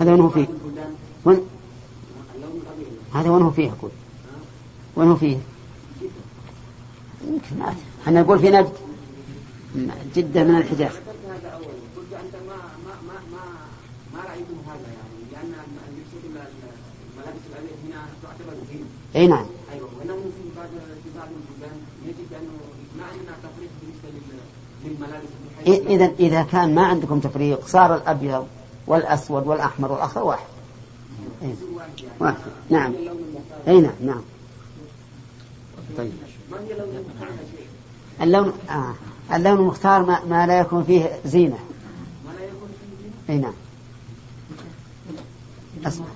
هذا 0.00 0.12
وين 0.12 0.20
هو 0.20 0.28
فيه؟ 0.28 0.48
وين؟ 1.24 1.40
هذا 3.14 3.30
وين 3.30 3.42
هو 3.42 3.50
فيه 3.50 3.70
أقول؟ 3.70 3.90
وين 4.96 5.08
هو 5.08 5.16
فيه؟ 5.16 5.38
يمكن 7.28 7.58
ما 7.58 7.74
إحنا 8.02 8.22
نقول 8.22 8.38
في 8.38 8.50
نجد 8.50 8.72
جدة 10.16 10.44
من 10.44 10.56
الحجاز 10.56 10.92
هذا 10.92 11.48
أول 11.48 11.64
قلت 11.96 12.12
أنت 12.12 12.34
ما 12.48 12.56
ما 12.84 12.94
ما 13.08 13.16
ما 13.32 13.44
ما 14.14 14.20
رأيتم 14.28 14.58
هذا 14.66 14.88
يعني 14.98 15.18
لأن 15.32 15.54
الملابس 16.24 17.42
الأبيض 17.50 17.78
هنا 17.84 18.06
تعتبر 18.22 18.54
دين 18.72 18.84
أي 19.16 19.26
نعم 19.26 19.46
أيوه 19.72 19.88
في 19.88 20.56
بعض 20.56 20.68
في 21.04 21.10
بعض 21.18 21.28
البلدان 21.28 21.78
أنه 22.40 22.73
تفريق 23.42 23.70
للملابس 24.84 25.28
إذا 25.66 26.12
إذا 26.20 26.42
كان 26.42 26.74
ما 26.74 26.86
عندكم 26.86 27.20
تفريق 27.20 27.66
صار 27.66 27.94
الأبيض 27.94 28.46
والأسود 28.86 29.46
والأحمر 29.46 29.92
والأخضر 29.92 30.24
واحد 30.24 30.46
إيه. 31.42 31.54
واحد 32.20 32.36
نعم 32.70 32.94
أي 33.68 33.80
نعم 33.80 33.94
نعم 34.00 34.22
طيب 35.96 36.12
اللون 38.22 38.52
آه. 38.70 38.94
اللون 39.34 39.58
المختار 39.58 40.02
ما, 40.02 40.24
ما 40.24 40.46
لا 40.46 40.60
يكون 40.60 40.84
فيه 40.84 41.18
زينة 41.24 41.58
أي 43.30 43.38
نعم 43.38 43.54
أسمع 45.86 46.06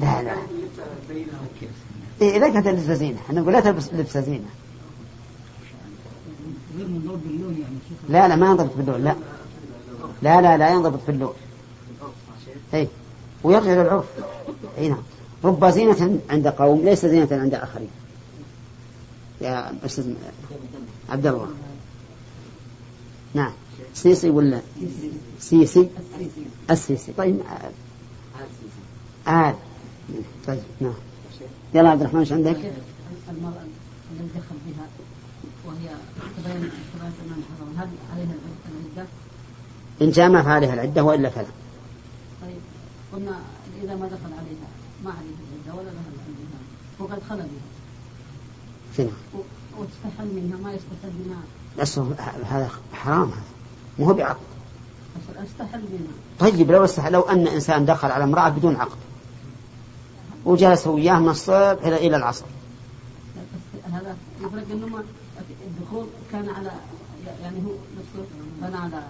لا 0.00 0.22
لا 0.22 0.36
إيه 2.22 2.36
إذا 2.36 2.48
كانت 2.48 2.66
لبسة 2.66 2.94
زينة. 2.94 3.18
إحنا 3.20 3.40
نقول 3.40 3.52
لا 3.52 3.60
تلبس 3.60 3.88
لبسة 3.92 4.20
زينة. 4.20 4.48
لا 8.08 8.28
لا 8.28 8.36
ما 8.36 8.46
ينضبط 8.46 8.76
باللون 8.76 9.04
لا. 9.04 9.16
لا 10.22 10.40
لا 10.40 10.56
لا 10.56 10.70
ينضبط 10.70 11.00
باللون. 11.06 11.32
اي 12.74 12.88
ويرجع 13.42 13.72
للعرف. 13.72 14.04
إي 14.78 14.88
نعم. 14.88 15.02
رب 15.44 15.68
زينة 15.68 16.20
عند 16.30 16.48
قوم 16.48 16.84
ليس 16.84 17.06
زينة 17.06 17.28
عند 17.32 17.54
آخرين. 17.54 17.90
يا 19.40 19.74
أستاذ 19.84 20.14
عبد 21.10 21.26
الله. 21.26 21.48
نعم. 23.34 23.52
سيسي 23.94 24.30
ولا؟ 24.30 24.60
سيسي. 25.40 25.88
السيسي. 26.70 27.12
طيب. 27.12 27.40
آل. 29.28 29.54
طيب 30.46 30.62
نعم. 30.80 30.94
يلا 31.74 31.90
عبد 31.90 32.00
الرحمن 32.00 32.20
إيش 32.20 32.32
عندك؟ 32.32 32.56
المرأة 33.30 33.62
التي 34.12 34.38
دخل 34.38 34.56
بها 34.66 34.86
وهي 35.66 35.94
تبين 36.36 36.70
تبين 36.94 37.12
أنها 37.24 37.36
حرام 37.58 37.76
هل 37.76 37.88
عليها 38.12 38.34
العدة؟ 38.68 39.08
إن 40.02 40.10
جامع 40.10 40.42
فعليها 40.42 40.74
العدة 40.74 41.04
وإلا 41.04 41.28
فلا 41.28 41.46
طيب 42.42 42.60
قلنا 43.12 43.38
إذا 43.82 43.94
ما 43.94 44.06
دخل 44.06 44.32
عليها 44.32 44.68
ما 45.04 45.10
عليها 45.10 45.38
العدة 45.66 45.80
ولا 45.80 45.90
لها 45.90 46.02
العدة 46.28 46.58
وقد 46.98 47.22
خلى 47.30 47.42
بها 47.42 47.68
شنو؟ 48.96 49.10
واستحل 49.78 50.34
منها 50.34 50.58
ما 50.58 50.72
يستحل 50.72 51.12
منها 51.24 51.42
بس 51.78 51.98
هذا 52.44 52.70
حرام 52.92 53.30
هذا 53.30 53.42
مو 53.98 54.04
هو 54.04 54.14
بعقد 54.14 54.40
أستحل 55.36 55.80
منها 55.80 56.12
طيب 56.38 56.70
لو 56.70 56.84
استحل 56.84 57.12
لو 57.12 57.20
أن 57.20 57.46
إنسان 57.46 57.86
دخل 57.86 58.10
على 58.10 58.24
امرأة 58.24 58.48
بدون 58.48 58.76
عقد 58.76 58.98
وجلس 60.48 60.86
وياه 60.86 61.18
من 61.18 61.28
الصبح 61.28 61.86
إلى 61.86 61.96
إلى 61.96 62.16
العصر. 62.16 62.44
هذا 63.92 64.16
يفرق 64.40 64.64
إنه 64.72 64.86
ما 64.86 65.02
الدخول 65.66 66.06
كان 66.32 66.48
على 66.48 66.72
يعني 67.42 67.56
هو 67.56 67.72
نفسه 67.98 68.28
بنى 68.62 68.76
على 68.76 69.02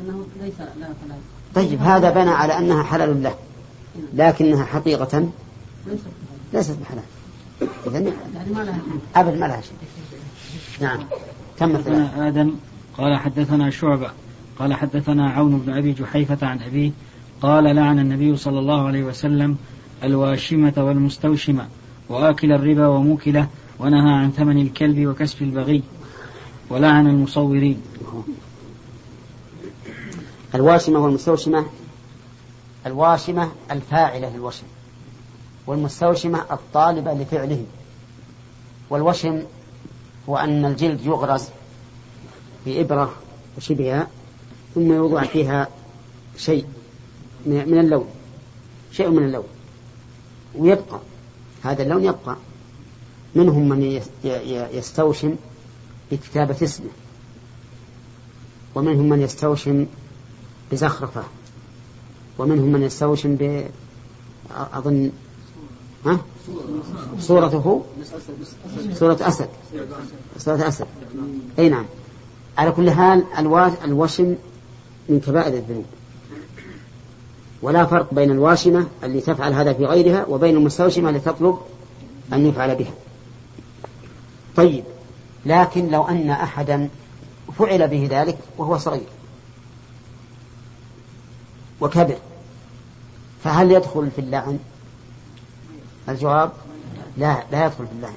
أنه 0.00 0.26
ليس 0.40 0.58
لا 0.60 0.86
فلا 0.86 1.14
طيب 1.54 1.82
هذا 1.82 2.10
بنى 2.10 2.30
على 2.30 2.58
أنها 2.58 2.82
حلال 2.82 3.22
له 3.22 3.34
لكنها 4.14 4.64
حقيقة 4.64 5.28
ليس 5.86 6.00
ليست 6.52 6.78
بحلال. 6.80 7.04
إذن 7.86 8.12
يعني 8.34 8.50
ما 8.50 8.60
لها 8.60 8.80
أبد 9.16 9.38
ما 9.38 9.46
لها 9.46 9.60
شيء. 9.60 9.72
نعم. 10.80 10.98
كم 11.58 11.72
مثلا؟ 11.72 11.78
حدثنا 11.78 12.28
آدم 12.28 12.54
قال 12.98 13.16
حدثنا 13.16 13.70
شعبة 13.70 14.10
قال 14.58 14.74
حدثنا 14.74 15.30
عون 15.30 15.58
بن 15.58 15.72
أبي 15.72 15.92
جحيفة 15.92 16.46
عن 16.46 16.62
أبيه 16.62 16.90
قال 17.42 17.64
لعن 17.64 17.98
النبي 17.98 18.36
صلى 18.36 18.58
الله 18.58 18.86
عليه 18.86 19.04
وسلم 19.04 19.56
الواشمة 20.02 20.72
والمستوشمة 20.76 21.68
وآكل 22.08 22.52
الربا 22.52 22.86
وموكله 22.86 23.48
ونهى 23.78 24.12
عن 24.12 24.32
ثمن 24.32 24.58
الكلب 24.58 25.06
وكسب 25.06 25.42
البغي 25.42 25.82
ولعن 26.70 27.06
المصورين. 27.06 27.82
الواشمة 30.54 30.98
والمستوشمة 30.98 31.66
الواشمة 32.86 33.52
الفاعلة 33.70 34.36
للوشم 34.36 34.66
والمستوشمة 35.66 36.44
الطالبة 36.50 37.12
لفعله. 37.14 37.64
والوشم 38.90 39.42
هو 40.28 40.36
أن 40.36 40.64
الجلد 40.64 41.06
يغرز 41.06 41.48
بإبرة 42.66 43.14
وشبهها 43.56 44.08
ثم 44.74 44.92
يوضع 44.92 45.22
فيها 45.22 45.68
شيء 46.36 46.66
من 47.46 47.78
اللون 47.78 48.06
شيء 48.92 49.10
من 49.10 49.24
اللون. 49.24 49.44
ويبقى. 50.58 51.00
هذا 51.62 51.82
اللون 51.82 52.04
يبقى. 52.04 52.36
منهم 53.34 53.68
من 53.68 54.00
يستوشم 54.72 55.36
بكتابة 56.12 56.56
اسمه. 56.62 56.90
ومنهم 58.74 59.08
من 59.08 59.20
يستوشم 59.20 59.86
بزخرفة. 60.72 61.22
ومنهم 62.38 62.72
من 62.72 62.82
يستوشم 62.82 63.36
ب 63.36 63.66
أظن 64.50 65.10
ها؟ 66.06 66.18
صورته؟ 67.20 67.84
صورة 68.92 69.18
أسد. 69.20 69.48
صورة 70.38 70.68
أسد. 70.68 70.86
أي 71.58 71.68
نعم. 71.68 71.84
على 72.58 72.72
كل 72.72 72.90
حال 72.90 73.24
الوشم 73.84 74.34
من 75.08 75.20
كبائر 75.20 75.54
الذنوب. 75.54 75.84
ولا 77.64 77.86
فرق 77.86 78.14
بين 78.14 78.30
الواشمة 78.30 78.86
اللي 79.04 79.20
تفعل 79.20 79.52
هذا 79.52 79.72
في 79.72 79.84
غيرها 79.84 80.26
وبين 80.26 80.56
المستوشمة 80.56 81.08
اللي 81.08 81.20
تطلب 81.20 81.58
أن 82.32 82.46
يفعل 82.46 82.74
بها. 82.74 82.92
طيب 84.56 84.84
لكن 85.46 85.90
لو 85.90 86.02
أن 86.02 86.30
أحدا 86.30 86.88
فعل 87.58 87.88
به 87.88 88.08
ذلك 88.10 88.38
وهو 88.58 88.78
صغير 88.78 89.06
وكبر 91.80 92.16
فهل 93.44 93.70
يدخل 93.70 94.10
في 94.10 94.20
اللعن؟ 94.20 94.58
الجواب 96.08 96.52
لا 97.16 97.42
لا 97.52 97.66
يدخل 97.66 97.86
في 97.86 97.92
اللعن 97.92 98.16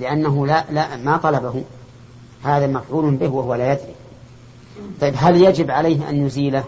لأنه 0.00 0.46
لا, 0.46 0.64
لا 0.70 0.96
ما 0.96 1.16
طلبه. 1.16 1.64
هذا 2.44 2.66
مفعول 2.66 3.14
به 3.14 3.28
وهو 3.28 3.54
لا 3.54 3.72
يدري. 3.72 3.94
طيب 5.00 5.14
هل 5.16 5.42
يجب 5.42 5.70
عليه 5.70 6.08
أن 6.08 6.26
يزيله؟ 6.26 6.64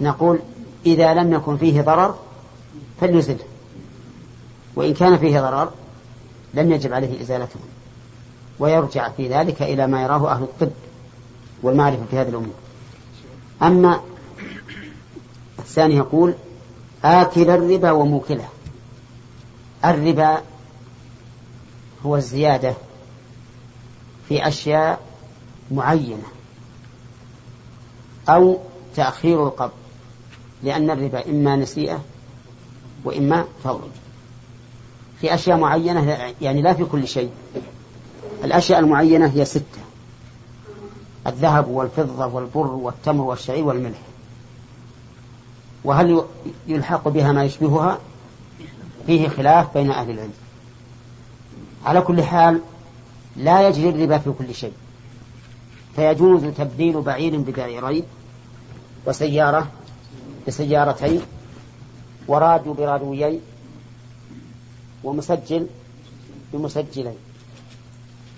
نقول 0.00 0.38
إذا 0.86 1.14
لم 1.14 1.32
يكن 1.32 1.56
فيه 1.56 1.82
ضرر 1.82 2.18
فليزله 3.00 3.44
وإن 4.76 4.94
كان 4.94 5.18
فيه 5.18 5.40
ضرر 5.40 5.70
لم 6.54 6.72
يجب 6.72 6.92
عليه 6.92 7.20
إزالته 7.20 7.60
ويرجع 8.58 9.08
في 9.08 9.28
ذلك 9.28 9.62
إلى 9.62 9.86
ما 9.86 10.02
يراه 10.02 10.32
أهل 10.32 10.42
الطب 10.42 10.70
والمعرفة 11.62 12.02
في 12.10 12.16
هذه 12.18 12.28
الأمور. 12.28 12.54
أما 13.62 14.00
الثاني 15.58 15.96
يقول 15.96 16.34
آكل 17.04 17.50
الربا 17.50 17.90
وموكله. 17.90 18.48
الربا 19.84 20.42
هو 22.06 22.16
الزيادة 22.16 22.74
في 24.28 24.48
أشياء 24.48 25.00
معينة 25.70 26.26
أو 28.28 28.58
تأخير 28.96 29.46
القبض. 29.46 29.79
لأن 30.62 30.90
الربا 30.90 31.26
إما 31.26 31.56
نسيئة 31.56 32.00
وإما 33.04 33.44
فور 33.64 33.88
في 35.20 35.34
أشياء 35.34 35.58
معينة 35.58 36.32
يعني 36.40 36.62
لا 36.62 36.74
في 36.74 36.84
كل 36.84 37.08
شيء. 37.08 37.30
الأشياء 38.44 38.78
المعينة 38.78 39.26
هي 39.26 39.44
ستة. 39.44 39.80
الذهب 41.26 41.68
والفضة 41.68 42.26
والبر 42.26 42.66
والتمر 42.66 43.24
والشعير 43.24 43.64
والملح. 43.64 43.98
وهل 45.84 46.24
يلحق 46.66 47.08
بها 47.08 47.32
ما 47.32 47.44
يشبهها؟ 47.44 47.98
فيه 49.06 49.28
خلاف 49.28 49.74
بين 49.74 49.90
أهل 49.90 50.10
العلم. 50.10 50.32
على 51.84 52.00
كل 52.00 52.22
حال 52.22 52.60
لا 53.36 53.68
يجري 53.68 53.88
الربا 53.88 54.18
في 54.18 54.32
كل 54.38 54.54
شيء. 54.54 54.72
فيجوز 55.96 56.44
تبديل 56.44 57.00
بعير 57.00 57.36
ببعيرين 57.36 58.02
وسيارة 59.06 59.68
بسيارتين 60.46 61.20
وراديو 62.28 62.72
براديوين 62.72 63.40
ومسجل 65.04 65.66
بمسجلين 66.52 67.16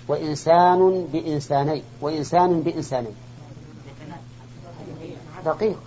وإنسان 0.09 1.09
بإنسانين 1.13 1.83
وإنسان 2.01 2.61
بإنسانين. 2.61 3.15
دقيق. 5.45 5.79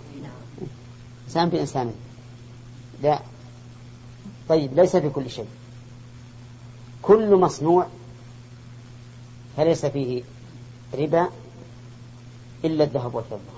إنسان 1.26 1.48
بإنسانين. 1.48 1.94
لا. 3.02 3.20
طيب 4.48 4.74
ليس 4.74 4.96
في 4.96 5.10
كل 5.10 5.30
شيء. 5.30 5.48
كل 7.02 7.36
مصنوع 7.36 7.86
فليس 9.56 9.86
فيه 9.86 10.22
ربا 10.94 11.28
إلا 12.64 12.84
الذهب 12.84 13.14
والفضة. 13.14 13.55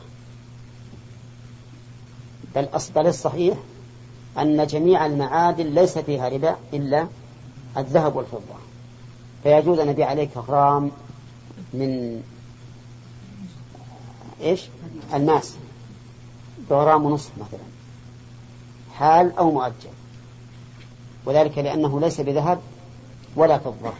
بل 2.94 3.07
الصحيح 3.07 3.57
أن 4.38 4.66
جميع 4.66 5.07
المعادن 5.07 5.66
ليس 5.66 5.99
فيها 5.99 6.29
ربا 6.29 6.57
إلا 6.75 7.07
الذهب 7.77 8.16
والفضة. 8.16 8.55
فيجوز 9.42 9.79
أن 9.79 9.88
أبيع 9.88 10.07
عليك 10.07 10.37
غرام 10.37 10.90
من 11.75 12.23
إيش؟ 14.40 14.68
الماس. 15.14 15.55
بغرام 16.71 17.05
ونصف 17.05 17.31
مثلا. 17.37 17.66
حال 18.94 19.38
أو 19.38 19.51
مؤجل. 19.51 19.90
وذلك 21.27 21.59
لأنه 21.59 22.01
ليس 22.01 22.21
بذهب 22.21 22.61
ولا 23.37 23.59
فضة. 23.59 23.92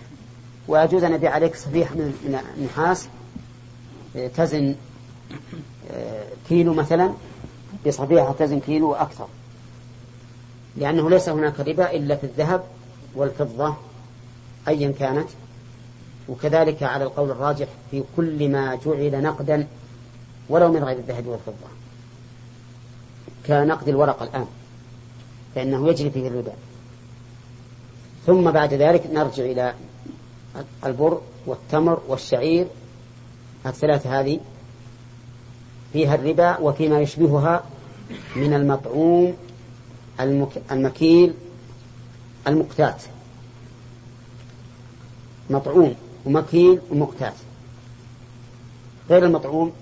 ويجوز 0.69 1.05
أن 1.05 1.13
أبيع 1.13 1.31
عليك 1.31 1.57
صفيحة 1.57 1.95
من 1.95 2.39
النحاس 2.57 3.09
تزن 4.37 4.75
آه، 5.91 6.25
كيلو 6.49 6.75
مثلا. 6.75 7.13
بصفيحة 7.87 8.33
تزن 8.33 8.61
كيلو 8.61 8.91
وأكثر. 8.91 9.27
لأنه 10.77 11.11
ليس 11.11 11.29
هناك 11.29 11.61
ربا 11.61 11.91
إلا 11.91 12.17
في 12.17 12.25
الذهب 12.25 12.65
والفضة 13.15 13.75
أيا 14.69 14.95
كانت. 14.99 15.29
وكذلك 16.29 16.83
على 16.83 17.05
القول 17.05 17.31
الراجح 17.31 17.69
في 17.91 18.05
كل 18.17 18.49
ما 18.49 18.79
جعل 18.87 19.23
نقدا 19.23 19.67
ولو 20.49 20.73
من 20.73 20.85
غير 20.85 20.99
الذهب 20.99 21.27
والفضة. 21.27 21.69
كنقد 23.47 23.89
الورق 23.89 24.23
الآن 24.23 24.47
فإنه 25.55 25.89
يجري 25.89 26.11
فيه 26.11 26.29
الربا. 26.29 26.53
ثم 28.27 28.51
بعد 28.51 28.75
ذلك 28.75 29.07
نرجع 29.13 29.45
إلى 29.45 29.75
البر 30.87 31.21
والتمر 31.47 32.01
والشعير. 32.09 32.67
الثلاثة 33.67 34.21
هذه 34.21 34.41
فيها 35.93 36.15
الربا 36.15 36.59
وفيما 36.59 37.01
يشبهها 37.01 37.65
من 38.37 38.55
المطعوم 38.55 39.37
المكيل 40.71 41.35
المقتات. 42.47 43.03
مطعوم 45.51 45.95
ومكيل 46.27 46.81
ومقتات. 46.91 47.35
غير 49.11 49.25
المطعوم 49.25 49.73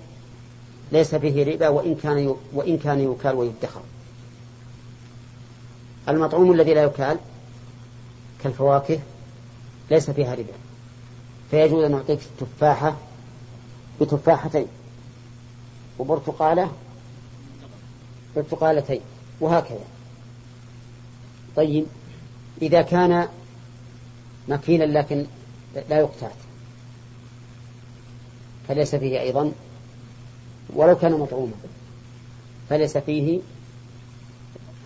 ليس 0.93 1.15
فيه 1.15 1.55
ربا 1.55 1.69
وإن 1.69 1.95
كان 1.95 2.35
وإن 2.53 2.79
كان 2.79 3.01
يكال 3.01 3.35
ويدخر. 3.35 3.81
المطعوم 6.09 6.53
الذي 6.53 6.75
لا 6.75 6.83
يكال 6.83 7.19
كالفواكه 8.45 8.99
ليس 9.91 10.11
فيها 10.11 10.35
ربا. 10.35 10.53
فيجوز 11.51 11.85
أن 11.85 11.91
نعطيك 11.91 12.21
تفاحة 12.41 12.97
بتفاحتين. 14.01 14.67
وبرتقالة 15.99 16.71
برتقالتين 18.37 19.01
وهكذا. 19.41 19.85
طيب 21.57 21.87
إذا 22.63 22.83
كان 22.83 23.29
مكيلا 24.49 24.99
لكن 24.99 25.27
لا 25.91 25.99
يقتات 25.99 26.37
فليس 28.69 28.95
فيه 28.95 29.21
أيضا 29.21 29.53
ولو 30.75 30.97
كان 30.97 31.13
مطعوما 31.13 31.53
فليس 32.71 32.99
فيه 32.99 33.41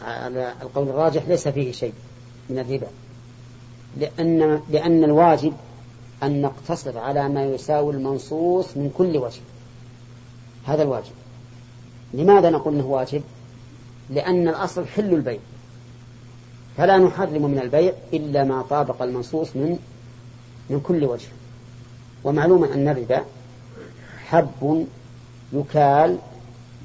على 0.03 0.55
القول 0.63 0.89
الراجح 0.89 1.29
ليس 1.29 1.49
فيه 1.49 1.73
شيء 1.73 1.95
من 2.51 2.59
الربا. 2.59 2.87
لأن 3.97 4.63
لأن 4.71 5.05
الواجب 5.05 5.53
أن 6.23 6.43
نقتصر 6.43 6.99
على 6.99 7.29
ما 7.29 7.45
يساوي 7.45 7.95
المنصوص 7.95 8.77
من 8.77 8.91
كل 8.99 9.17
وجه. 9.17 9.41
هذا 10.71 10.83
الواجب. 10.83 11.13
لماذا 12.15 12.51
نقول 12.51 12.75
إنه 12.75 12.87
واجب؟ 12.87 13.23
لأن 14.11 14.49
الأصل 14.49 14.87
حل 14.87 15.15
البيع. 15.15 15.39
فلا 16.77 16.99
نحرم 16.99 17.51
من 17.51 17.59
البيع 17.59 17.93
إلا 18.13 18.45
ما 18.45 18.63
طابق 18.63 19.03
المنصوص 19.03 19.57
من 19.57 19.79
من 20.71 20.81
كل 20.81 21.05
وجه. 21.05 21.29
ومعلوم 22.25 22.65
أن 22.65 22.89
الربا 22.89 23.25
حب 24.27 24.87
يكال 25.53 26.19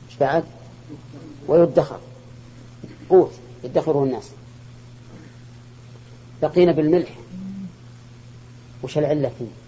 إيش 0.10 0.18
بعد 0.20 0.44
ويدخر. 1.48 2.00
قوت 3.10 3.32
يدخره 3.64 4.04
الناس. 4.04 4.30
بقينا 6.42 6.72
بالملح. 6.72 7.10
وش 8.84 8.98
العلة 8.98 9.32
فيه؟ 9.40 9.65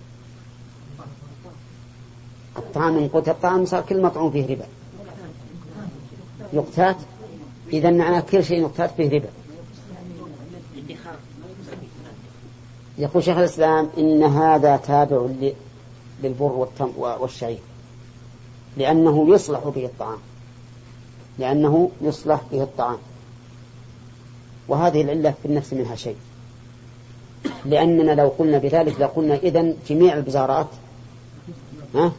الطعام 2.58 2.93
من 2.93 3.08
قوت 3.08 3.30
الطعام 3.30 3.65
صار 3.65 3.82
كل 3.82 4.02
مطعوم 4.02 4.32
فيه 4.32 4.43
ربا. 4.43 4.65
يقتات 6.54 6.96
إذا 7.74 7.91
معناه 7.91 8.20
كل 8.20 8.43
شيء 8.43 8.62
يقتات 8.62 8.91
فيه 8.98 9.10
ربا. 9.10 9.30
يقول 12.98 13.24
شيخ 13.24 13.38
الإسلام 13.38 13.89
إن 13.98 14.24
هذا 14.24 14.78
تابع 14.78 15.28
للبر 16.24 16.67
والشعير. 16.98 17.60
لأنه 18.78 19.34
يصلح 19.36 19.67
به 19.76 19.86
الطعام. 19.86 20.17
لأنه 21.39 21.91
يصلح 22.02 22.41
به 22.52 22.63
الطعام. 22.63 22.98
وهذه 24.67 25.02
العلة 25.02 25.34
في 25.41 25.48
النفس 25.48 25.74
منها 25.74 25.96
شيء. 25.96 26.15
لأننا 27.65 28.12
لو 28.12 28.28
قلنا 28.28 28.58
بذلك 28.58 29.00
لقلنا 29.00 29.36
إذن 29.36 29.76
جميع 29.89 30.13
البزارات 30.17 30.67
ها؟ 31.96 32.12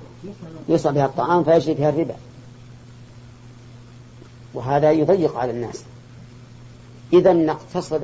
يصنع 0.69 0.93
بها 0.93 1.07
الطعام 1.07 1.45
فيجري 1.45 1.75
بها 1.75 1.89
الربا. 1.89 2.15
وهذا 4.55 4.91
يضيق 4.91 5.37
على 5.37 5.51
الناس. 5.51 5.83
إذا 7.13 7.33
نقتصر 7.33 8.01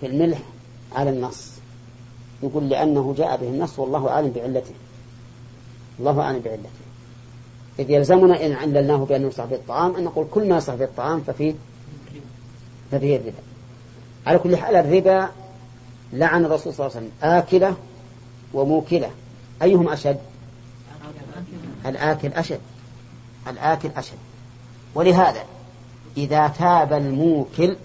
في 0.00 0.06
الملح 0.06 0.42
على 0.92 1.10
النص. 1.10 1.52
يقول 2.42 2.68
لأنه 2.68 3.14
جاء 3.18 3.36
به 3.36 3.48
النص 3.48 3.78
والله 3.78 4.08
أعلم 4.08 4.30
بعلته. 4.30 4.74
الله 5.98 6.20
أعلم 6.20 6.40
بعلته. 6.40 6.70
إذ 7.78 7.90
يلزمنا 7.90 8.46
إن 8.46 8.52
عللناه 8.52 8.96
بأنه 8.96 9.28
يصح 9.28 9.44
به 9.44 9.56
الطعام 9.56 9.96
أن 9.96 10.04
نقول 10.04 10.26
كل 10.30 10.48
ما 10.48 10.56
يصح 10.56 10.74
به 10.74 10.84
الطعام 10.84 11.20
ففيه 11.20 11.54
ففيه 12.90 13.16
الربا. 13.16 13.42
على 14.26 14.38
كل 14.38 14.56
حال 14.56 14.76
الربا 14.76 15.28
لعن 16.12 16.44
الرسول 16.44 16.74
صلى 16.74 16.86
الله 16.86 16.96
عليه 16.96 17.06
وسلم. 17.06 17.18
آكلة 17.22 17.76
وموكلة. 18.54 19.10
أيهم 19.62 19.88
أشد؟ 19.88 20.18
الآكل 21.86 22.28
أشد. 22.28 22.60
الآكل 23.48 23.90
أشد. 23.96 24.18
ولهذا 24.94 25.44
إذا 26.16 26.48
تاب 26.48 26.92
الموكل 26.92 27.76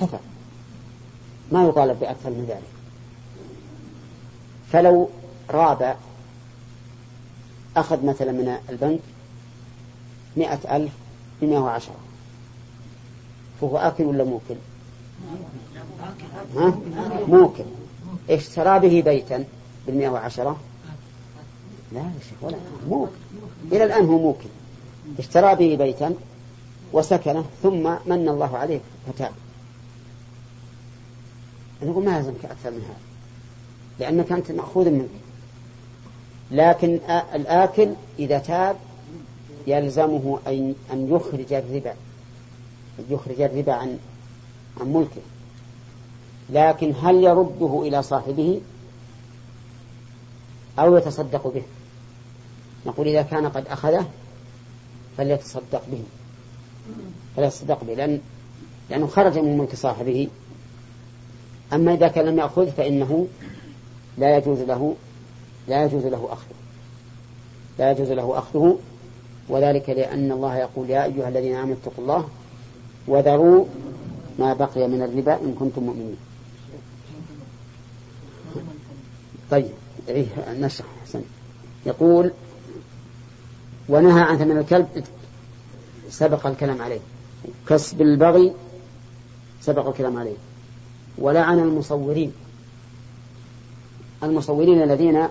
كفى 0.00 0.18
ما 1.52 1.64
يطالب 1.64 2.00
بأكثر 2.00 2.30
من 2.30 2.46
ذلك. 2.48 2.76
فلو 4.72 5.08
راب 5.50 5.96
أخذ 7.76 8.06
مثلا 8.06 8.32
من 8.32 8.56
البنك 8.68 9.00
مئة 10.36 10.76
ألف 10.76 10.92
بمئة 11.42 11.58
وعشرة. 11.58 11.96
فهو 13.60 13.78
آكل 13.78 14.04
ولا 14.04 14.24
موكل؟ 14.24 14.56
ها؟ 16.56 16.78
موكل. 17.28 17.64
اشترى 18.30 18.78
به 18.78 19.02
بيتا 19.02 19.44
بالمئة 19.86 20.08
وعشرة؟ 20.08 20.56
لا 21.92 22.00
يا 22.00 22.12
شيخ 22.28 22.42
ولا. 22.42 22.56
موكل 22.88 23.10
إلى 23.72 23.84
الآن 23.84 24.04
هو 24.04 24.18
موكل 24.18 24.48
اشترى 25.18 25.54
به 25.54 25.84
بيتا 25.84 26.14
وسكنه 26.92 27.44
ثم 27.62 27.82
من 28.06 28.28
الله 28.28 28.58
عليه 28.58 28.80
فتاب 29.06 29.32
نقول 31.82 32.04
ما 32.04 32.16
يلزمك 32.16 32.44
أكثر 32.44 32.70
من 32.70 32.82
هذا؟ 32.82 33.00
لأنك 33.98 34.32
أنت 34.32 34.52
مأخوذ 34.52 34.90
منك. 34.90 35.08
لكن 36.50 37.00
الآكل 37.34 37.88
إذا 38.18 38.38
تاب 38.38 38.76
يلزمه 39.66 40.38
أن 40.46 40.74
يخرج 41.10 41.52
الربا. 41.52 41.94
يخرج 43.10 43.40
الربا 43.40 43.72
عن 43.72 43.98
عن 44.80 44.92
ملكه. 44.92 45.20
لكن 46.50 46.94
هل 47.02 47.14
يرده 47.24 47.82
إلى 47.82 48.02
صاحبه؟ 48.02 48.60
أو 50.78 50.96
يتصدق 50.96 51.46
به؟ 51.46 51.62
نقول 52.86 53.08
إذا 53.08 53.22
كان 53.22 53.46
قد 53.46 53.66
أخذه 53.66 54.06
فليتصدق 55.16 55.82
به. 55.90 56.02
فليتصدق 57.36 57.84
به 57.84 57.94
لأن 57.94 58.20
لأنه 58.90 59.06
خرج 59.06 59.38
من 59.38 59.58
ملك 59.58 59.74
صاحبه. 59.74 60.28
أما 61.72 61.94
إذا 61.94 62.08
كان 62.08 62.24
لم 62.24 62.38
يأخذ 62.38 62.70
فإنه 62.70 63.26
لا 64.18 64.36
يجوز 64.36 64.60
له 64.60 64.96
لا 65.68 65.84
يجوز 65.84 66.06
له 66.06 66.28
أخذه. 66.32 66.54
لا 67.78 67.90
يجوز 67.90 68.10
له 68.10 68.38
أخذه 68.38 68.78
وذلك 69.48 69.90
لأن 69.90 70.32
الله 70.32 70.56
يقول 70.56 70.90
يا 70.90 71.04
أيها 71.04 71.28
الذين 71.28 71.56
آمنوا 71.56 71.76
اتقوا 71.76 72.04
الله 72.04 72.28
وذروا 73.08 73.64
ما 74.38 74.54
بقي 74.54 74.88
من 74.88 75.02
الربا 75.02 75.34
إن 75.34 75.54
كنتم 75.58 75.82
مؤمنين. 75.82 76.16
طيب 79.50 79.70
إيه 80.08 80.26
نشرح. 80.52 80.86
حسن. 81.04 81.22
يقول 81.86 82.30
ونهى 83.88 84.20
عن 84.20 84.38
ثمن 84.38 84.58
الكلب 84.58 85.04
سبق 86.10 86.46
الكلام 86.46 86.82
عليه. 86.82 87.00
كسب 87.68 88.02
البغي 88.02 88.52
سبق 89.60 89.88
الكلام 89.88 90.16
عليه. 90.16 90.36
ولعن 91.18 91.58
المصورين. 91.58 92.32
المصورين 94.22 94.82
الذين 94.82 95.28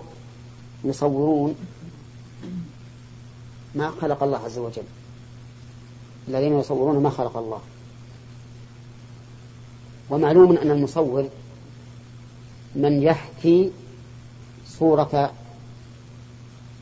يصورون 0.84 1.56
ما 3.76 3.92
خلق 4.02 4.24
الله 4.24 4.38
عز 4.38 4.58
وجل. 4.58 4.84
الذين 6.28 6.60
يصورون 6.60 7.04
ما 7.04 7.10
خلق 7.10 7.38
الله. 7.38 7.62
ومعلوم 10.10 10.58
أن 10.58 10.72
المصور 10.72 11.30
من 12.76 13.04
يحكي 13.04 13.72
صورة 14.68 15.34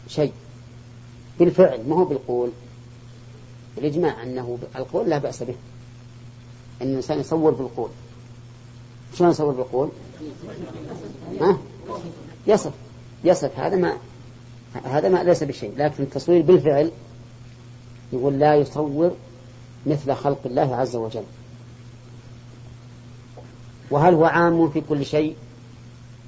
شيء. 0.08 0.34
بالفعل 1.40 1.90
ما 1.90 1.96
هو 1.96 2.06
بالقول. 2.06 2.50
بالإجماع 3.76 4.24
أنه 4.24 4.58
القول 4.76 5.10
لا 5.10 5.18
بأس 5.18 5.44
به. 5.44 5.56
أن 6.82 6.88
الإنسان 6.88 7.20
يصور 7.20 7.52
بالقول. 7.52 7.90
شلون 9.16 9.32
يصور 9.32 9.54
بالقول؟ 9.54 9.90
ها؟ 11.42 11.58
يصف. 12.48 12.72
يصف. 13.24 13.60
هذا 13.60 13.76
ما 13.76 13.98
هذا 14.84 15.10
ما 15.10 15.24
ليس 15.24 15.44
بشيء. 15.44 15.74
لكن 15.78 16.04
التصوير 16.04 16.42
بالفعل 16.42 16.92
يقول 18.14 18.40
لا 18.40 18.56
يصور 18.56 19.12
مثل 19.86 20.14
خلق 20.16 20.40
الله 20.46 20.76
عز 20.76 20.96
وجل. 20.96 21.24
وهل 23.92 24.14
هو 24.14 24.26
عام 24.26 24.70
في 24.70 24.82
كل 24.82 25.06
شيء؟ 25.06 25.36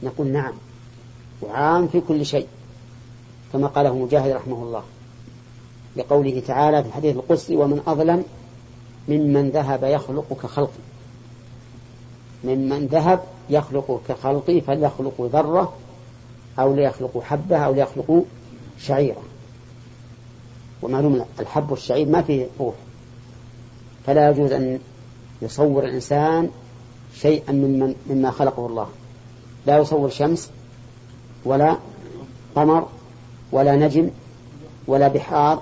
نقول 0.04 0.28
نعم. 0.28 0.54
وعام 1.42 1.88
في 1.88 2.02
كل 2.02 2.26
شيء. 2.26 2.48
كما 3.54 3.68
قاله 3.68 3.96
مجاهد 3.96 4.32
رحمه 4.32 4.64
الله. 4.64 4.84
لقوله 5.96 6.42
تعالى 6.48 6.84
في 6.84 6.90
الحديث 6.90 7.16
القدسي 7.16 7.56
ومن 7.56 7.82
أظلم 7.88 8.24
ممن 9.08 9.50
ذهب 9.50 9.84
يخلق 9.84 10.38
كخلقي. 10.44 10.84
ممن 12.44 12.86
ذهب 12.86 13.20
يخلق 13.50 14.02
كخلقي 14.08 14.62
فليخلق 14.62 15.30
ذرة 15.34 15.74
أو 16.60 16.76
ليخلق 16.76 17.24
حبة 17.24 17.58
أو 17.58 17.74
ليخلق 17.74 18.24
شعيرة. 18.80 19.22
ومعلوم 20.82 21.26
الحب 21.40 21.72
والشعير 21.72 22.08
ما 22.08 22.22
فيه 22.22 22.48
روح. 22.60 22.76
فلا 24.06 24.30
يجوز 24.30 24.52
أن 24.52 24.80
يصور 25.42 25.86
الإنسان 25.86 26.50
شيئا 27.16 27.52
ممن 27.52 27.96
مما 28.10 28.32
خلقه 28.32 28.66
الله. 28.66 28.88
لا 29.66 29.78
يصور 29.78 30.10
شمس 30.10 30.50
ولا 31.46 31.78
قمر 32.56 32.88
ولا 33.52 33.76
نجم 33.76 34.10
ولا 34.88 35.08
بحار 35.08 35.62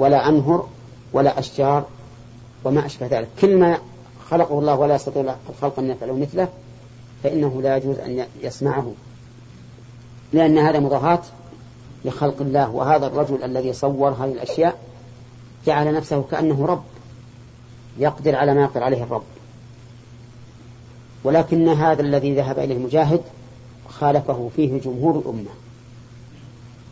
ولا 0.00 0.28
أنهر 0.28 0.68
ولا 1.12 1.38
أشجار 1.38 1.84
وما 2.64 2.86
أشبه 2.86 3.06
ذلك. 3.06 3.28
كل 3.40 3.56
ما 3.56 3.78
خلقه 4.30 4.58
الله 4.58 4.74
ولا 4.74 4.94
يستطيع 4.94 5.34
الخلق 5.48 5.78
أن 5.78 5.90
يفعله 5.90 6.16
مثله 6.16 6.48
فإنه 7.22 7.62
لا 7.62 7.76
يجوز 7.76 7.98
أن 7.98 8.26
يسمعه 8.42 8.92
لأن 10.32 10.58
هذا 10.58 10.80
مضاهاة 10.80 11.22
لخلق 12.04 12.40
الله 12.40 12.70
وهذا 12.70 13.06
الرجل 13.06 13.42
الذي 13.42 13.72
صور 13.72 14.10
هذه 14.10 14.32
الأشياء 14.32 14.78
جعل 15.66 15.94
نفسه 15.94 16.24
كأنه 16.30 16.66
رب 16.66 16.82
يقدر 17.98 18.36
على 18.36 18.54
ما 18.54 18.62
يقدر 18.62 18.82
عليه 18.82 19.02
الرب. 19.02 19.22
ولكن 21.24 21.68
هذا 21.68 22.02
الذي 22.02 22.34
ذهب 22.34 22.58
إليه 22.58 22.76
المجاهد 22.76 23.20
خالفه 23.88 24.50
فيه 24.56 24.80
جمهور 24.80 25.18
الأمة 25.18 25.50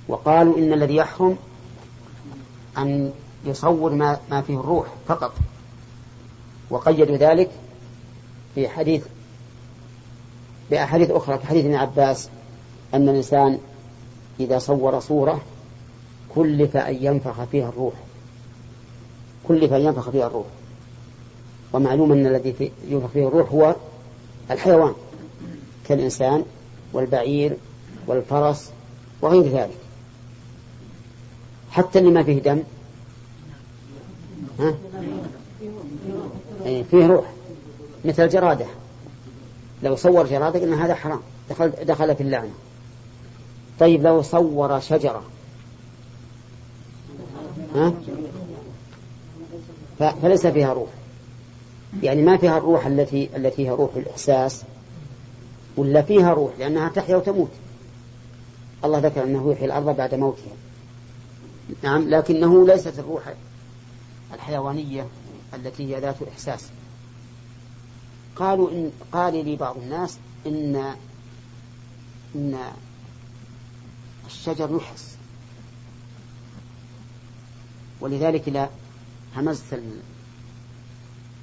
وقالوا 0.08 0.58
إن 0.58 0.72
الذي 0.72 0.96
يحرم 0.96 1.36
أن 2.78 3.12
يصور 3.44 3.94
ما, 3.94 4.18
ما 4.30 4.42
فيه 4.42 4.60
الروح 4.60 4.86
فقط. 5.08 5.32
وقيدوا 6.70 7.16
ذلك 7.16 7.50
في 8.54 8.68
حديث 8.68 9.04
بأحاديث 10.70 11.10
أخرى 11.10 11.38
كحديث 11.38 11.64
ابن 11.64 11.74
عباس 11.74 12.28
أن 12.94 13.08
الإنسان 13.08 13.58
إذا 14.40 14.58
صور 14.58 15.00
صورة 15.00 15.40
كلف 16.34 16.76
أن 16.76 16.96
ينفخ 17.00 17.44
فيها 17.44 17.68
الروح. 17.68 17.94
كلف 19.48 19.72
أن 19.72 19.80
ينفخ 19.80 20.10
فيها 20.10 20.26
الروح. 20.26 20.46
ومعلوم 21.72 22.12
أن 22.12 22.26
الذي 22.26 22.72
ينفخ 22.88 23.08
فيه 23.08 23.28
الروح 23.28 23.52
هو 23.52 23.74
الحيوان 24.50 24.94
كالإنسان 25.88 26.44
والبعير 26.92 27.56
والفرس 28.06 28.70
وغير 29.22 29.42
ذلك. 29.42 29.87
حتى 31.70 31.98
اللي 31.98 32.10
ما 32.10 32.22
فيه 32.22 32.42
دم. 32.42 32.62
ها؟ 34.58 34.74
فيه 36.90 37.06
روح 37.06 37.32
مثل 38.04 38.24
الجرادة 38.24 38.66
لو 39.82 39.96
صور 39.96 40.26
جرادة 40.26 40.60
قلنا 40.60 40.84
هذا 40.86 40.94
حرام. 40.94 41.20
دخل, 41.50 41.70
دخل 41.70 42.16
في 42.16 42.22
اللعنة. 42.22 42.50
طيب 43.80 44.02
لو 44.02 44.22
صور 44.22 44.80
شجرة. 44.80 45.22
ها؟ 47.74 47.94
فليس 50.22 50.46
فيها 50.46 50.72
روح. 50.72 50.88
يعني 52.02 52.22
ما 52.22 52.36
فيها 52.36 52.58
الروح 52.58 52.86
التي 52.86 53.28
التي 53.36 53.68
هي 53.68 53.70
روح 53.70 53.90
الإحساس 53.96 54.62
ولا 55.76 56.02
فيها 56.02 56.34
روح 56.34 56.52
لأنها 56.58 56.88
تحيا 56.88 57.16
وتموت. 57.16 57.50
الله 58.84 58.98
ذكر 58.98 59.22
أنه 59.22 59.52
يحيي 59.52 59.66
الأرض 59.66 59.96
بعد 59.96 60.14
موتها. 60.14 60.52
نعم 61.82 62.08
لكنه 62.08 62.66
ليست 62.66 62.98
الروح 62.98 63.34
الحيوانية 64.34 65.06
التي 65.54 65.94
هي 65.94 66.00
ذات 66.00 66.22
إحساس. 66.22 66.68
قالوا 68.36 68.70
إن 68.70 68.90
قال 69.12 69.44
لي 69.44 69.56
بعض 69.56 69.76
الناس 69.76 70.18
إن 70.46 70.94
إن 72.34 72.58
الشجر 74.26 74.76
يحس. 74.76 75.16
ولذلك 78.00 78.48
إذا 78.48 78.70
همزت 79.36 79.82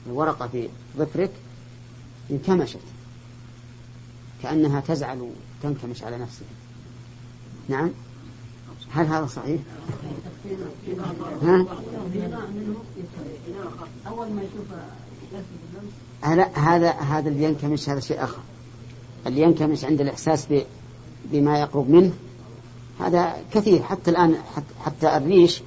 الورقة 0.08 0.48
في 0.48 0.70
ظفرك 0.98 1.32
انكمشت. 2.32 2.80
كأنها 4.44 4.80
تزعل 4.80 5.32
وتنكمش 5.64 6.04
على 6.04 6.18
نفسها. 6.18 6.48
نعم؟ 7.70 7.92
هل 8.96 9.06
هذا 9.06 9.26
صحيح؟ 9.26 9.62
ها؟ 11.42 11.66
أول 14.08 14.28
ما 14.32 14.42
يشوف 14.42 14.66
لا 16.36 16.60
هذا 16.60 16.92
هذا 16.92 17.30
اللي 17.30 17.44
ينكمش 17.44 17.90
هذا 17.90 18.00
شيء 18.00 18.24
آخر. 18.24 18.40
اللي 19.28 19.42
ينكمش 19.42 19.86
عند 19.86 20.02
الإحساس 20.02 20.48
بما 21.26 21.60
يقرب 21.60 21.90
منه 21.90 22.14
هذا 23.00 23.34
كثير. 23.54 23.84
حتى 23.84 24.12
الآن 24.12 24.36
حتى 24.86 25.18
الريش 25.18 25.62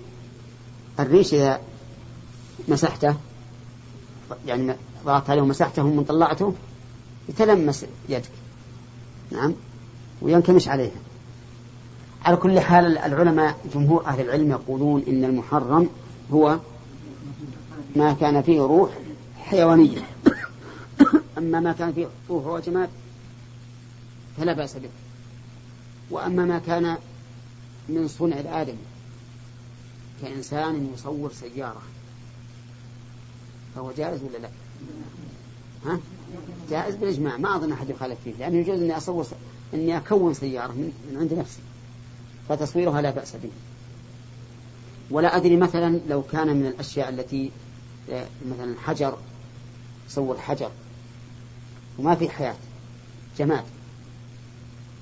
الريش 1.01 1.35
إذا 1.35 1.61
مسحته 2.69 3.15
يعني 4.47 4.75
ضغطت 5.05 5.31
عليه 5.31 5.43
ومسحته 5.43 5.85
ومن 5.85 6.05
طلعته 6.05 6.55
يتلمس 7.29 7.85
يدك. 8.09 8.31
نعم؟ 9.31 9.55
وينكمش 10.23 10.69
عليها. 10.69 11.08
على 12.25 12.37
كل 12.37 12.61
حال 12.61 12.99
العلماء 12.99 13.59
جمهور 13.75 14.07
أهل 14.07 14.21
العلم 14.21 14.51
يقولون 14.51 15.03
إن 15.09 15.25
المحرم 15.25 15.89
هو 16.33 16.59
ما 17.97 18.13
كان 18.13 18.43
فيه 18.43 18.61
روح 18.61 18.91
حيوانية 19.39 19.99
أما 21.39 21.61
ما 21.61 21.73
كان 21.73 21.93
فيه 21.93 22.09
روح 22.31 22.47
وجماد 22.47 22.89
فلا 24.37 24.53
بأس 24.53 24.77
به 24.77 24.89
وأما 26.11 26.45
ما 26.45 26.59
كان 26.59 26.97
من 27.89 28.09
صنع 28.09 28.41
الآدم 28.41 28.77
كإنسان 30.23 30.91
يصور 30.95 31.33
سيارة 31.33 31.83
فهو 33.75 33.93
جائز 33.93 34.23
ولا 34.23 34.39
لا؟ 34.39 34.49
ها؟ 35.87 36.01
جائز 36.71 36.95
بالإجماع 36.95 37.37
ما 37.37 37.57
أظن 37.57 37.73
أحد 37.73 37.91
يخالف 37.91 38.19
فيه 38.25 38.33
لأنه 38.39 38.57
يجوز 38.57 38.79
أني 38.83 38.97
أصور 38.97 39.27
أني 39.75 39.97
أكون 39.97 40.35
سيارة 40.35 40.73
من 40.73 41.17
عند 41.17 41.33
نفسي 41.33 41.61
فتصويرها 42.49 43.01
لا 43.03 43.11
بأس 43.11 43.37
به. 43.37 43.51
ولا 45.11 45.37
أدري 45.37 45.57
مثلا 45.57 46.01
لو 46.09 46.23
كان 46.23 46.57
من 46.57 46.67
الأشياء 46.67 47.09
التي 47.09 47.51
آه، 48.11 48.27
مثلا 48.51 48.75
حجر 48.85 49.17
صور 50.09 50.39
حجر. 50.39 50.71
وما 51.99 52.15
في 52.15 52.29
حياة. 52.29 52.57
جماد. 53.39 53.65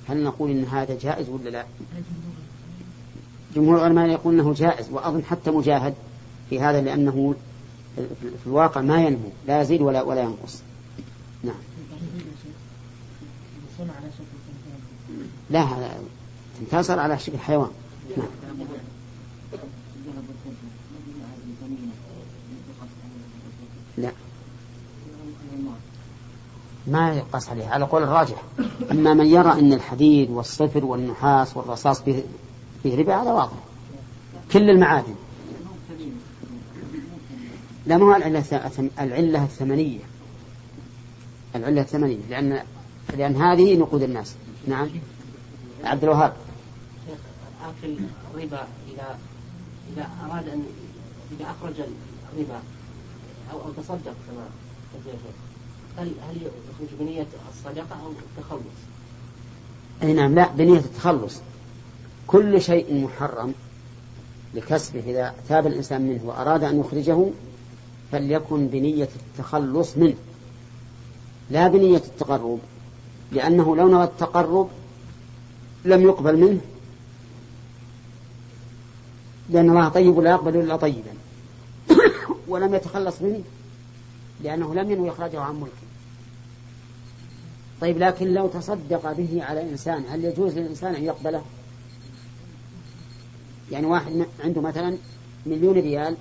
هل 0.09 0.23
نقول 0.23 0.51
إن 0.51 0.65
هذا 0.65 0.99
جائز 0.99 1.29
ولا 1.29 1.51
لا؟ 1.51 1.65
جمهور 3.55 3.77
العلماء 3.77 4.09
يقول 4.09 4.35
أنه 4.35 4.55
جائز 4.55 4.91
وأظن 4.91 5.25
حتى 5.25 5.51
مجاهد 5.51 5.95
في 6.51 6.61
هذا 6.61 6.81
لأنه 6.81 7.35
في 8.17 8.47
الواقع 8.47 8.81
ما 8.81 9.05
ينمو 9.05 9.29
لا 9.47 9.61
يزيد 9.61 9.83
ولا 9.83 10.03
ولا 10.03 10.23
ينقص. 10.23 10.63
نعم. 11.43 11.55
لا 15.51 15.61
هذا 15.61 16.01
تنتصر 16.61 16.99
على 16.99 17.19
شكل 17.19 17.39
حيوان. 17.39 17.71
نعم. 18.17 18.27
لا. 23.99 24.11
ما 26.87 27.15
يقاس 27.15 27.49
عليه 27.49 27.67
على 27.67 27.85
قول 27.85 28.03
الراجح. 28.03 28.43
أما 28.91 29.15
من 29.15 29.27
يرى 29.27 29.53
أن 29.53 29.73
الحديد 29.73 30.31
والصفر 30.31 30.85
والنحاس 30.85 31.57
والرصاص 31.57 32.03
فيه, 32.03 32.23
فيه 32.83 32.97
ربا 32.99 33.23
هذا 33.23 33.33
واضح. 33.33 33.53
كل 34.53 34.71
المعادن. 34.71 35.15
لا 37.87 37.97
ما 37.97 38.05
هو 38.05 38.17
العلة 38.17 38.43
الث- 38.43 39.01
العلة 39.01 39.45
الثمنية. 39.45 40.01
العلة 41.57 41.81
الثمنية 41.81 42.19
لأن 42.31 42.63
لأن 43.17 43.37
هذه 43.37 43.77
نقود 43.77 44.03
الناس. 44.03 44.35
نعم. 44.69 44.89
عبد 45.85 46.03
الوهاب. 46.05 46.33
آكل 47.69 47.97
الربا 48.35 48.67
إذا 48.95 49.19
إذا 49.93 50.09
أراد 50.25 50.49
أن 50.49 50.63
إذا 51.33 51.45
أخرج 51.51 51.75
الربا 52.33 52.61
أو 53.53 53.61
أو 53.61 53.71
تصدق 53.71 54.15
كما 54.27 54.47
قلت 54.95 55.15
هل 55.99 56.13
هل 56.29 56.37
يخرج 56.37 56.99
بنية 57.01 57.27
الصدقة 57.53 58.01
أو 58.05 58.11
التخلص؟ 58.11 58.79
أي 60.03 60.13
نعم 60.13 60.35
لا 60.35 60.53
بنية 60.53 60.79
التخلص. 60.79 61.41
كل 62.27 62.63
شيء 62.63 63.05
محرم 63.05 63.55
لكسبه. 64.55 65.01
إذا 65.01 65.35
تاب 65.49 65.67
الإنسان 65.67 66.03
منه 66.03 66.21
وأراد 66.25 66.65
أن 66.65 66.81
يخرجه 66.81 67.27
فليكن 68.13 68.67
بنية 68.67 69.09
التخلص 69.17 69.97
منه 69.97 70.15
لا 71.51 71.69
بنية 71.69 71.97
التقرب 71.97 72.59
لأنه 73.33 73.77
لو 73.77 73.89
نوى 73.89 74.05
التقرب 74.05 74.69
لم 75.85 76.03
يقبل 76.03 76.37
منه. 76.37 76.61
لأن 79.51 79.71
الله 79.71 79.89
طيب 79.89 80.19
لا 80.21 80.31
يقبل 80.31 80.57
إلا 80.57 80.77
طيبا. 80.77 81.13
ولم 82.49 82.75
يتخلص 82.75 83.23
منه 83.23 83.43
لأنه 84.43 84.75
لم 84.75 84.91
ينوي 84.91 85.11
إخراجه 85.11 85.41
عن 85.41 85.55
ملكه. 85.55 85.87
طيب 87.81 87.99
لكن 87.99 88.35
لو 88.35 88.49
تصدق 88.49 89.13
به 89.13 89.45
على 89.45 89.71
إنسان 89.71 90.05
هل 90.09 90.25
يجوز 90.25 90.59
للإنسان 90.59 90.95
أن 90.95 91.05
يقبله؟ 91.05 91.43
يعني 93.71 93.87
واحد 93.87 94.27
عنده 94.45 94.61
مثلا 94.61 94.97
مليون 95.47 95.75
ريال 95.75 96.17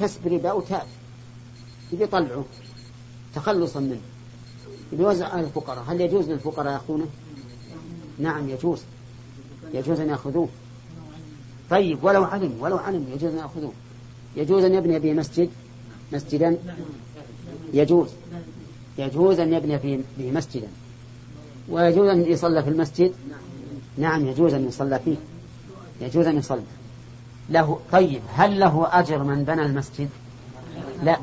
كسب 0.00 0.26
ربا 0.26 0.52
وتاب 0.52 0.86
يبي 1.92 2.04
يطلعه 2.04 2.44
تخلصا 3.34 3.80
منه 3.80 4.00
يبي 4.92 5.02
يوزع 5.02 5.28
على 5.28 5.46
الفقراء 5.46 5.84
هل 5.88 6.00
يجوز 6.00 6.30
للفقراء 6.30 6.72
يأخذونه؟ 6.72 7.06
نعم 8.18 8.48
يجوز. 8.48 8.82
يجوز 9.74 10.00
أن 10.00 10.08
يأخذوه. 10.08 10.48
طيب 11.70 12.04
ولو 12.04 12.24
علم 12.24 12.56
ولو 12.60 12.76
علم 12.78 13.06
يجوز 13.14 13.32
أن 13.32 13.38
يأخذوه. 13.38 13.72
يجوز 14.36 14.64
أن 14.64 14.74
يبني 14.74 14.98
به 14.98 15.12
مسجد؟ 15.12 15.50
مسجدا؟ 16.12 16.56
يجوز. 17.72 18.08
يجوز 18.98 19.40
أن 19.40 19.52
يبني 19.52 20.02
به 20.18 20.32
مسجدا 20.32 20.68
ويجوز 21.68 22.08
أن 22.08 22.26
يصلى 22.26 22.62
في 22.62 22.70
المسجد؟ 22.70 23.12
نعم 23.98 24.26
يجوز 24.26 24.54
أن 24.54 24.68
يصلى 24.68 24.98
فيه. 24.98 25.16
يجوز 26.00 26.26
أن 26.26 26.38
يصلى. 26.38 26.62
له 27.50 27.80
طيب 27.92 28.22
هل 28.34 28.60
له 28.60 28.88
أجر 29.00 29.22
من 29.22 29.44
بنى 29.44 29.62
المسجد؟ 29.62 30.08
لا. 31.02 31.18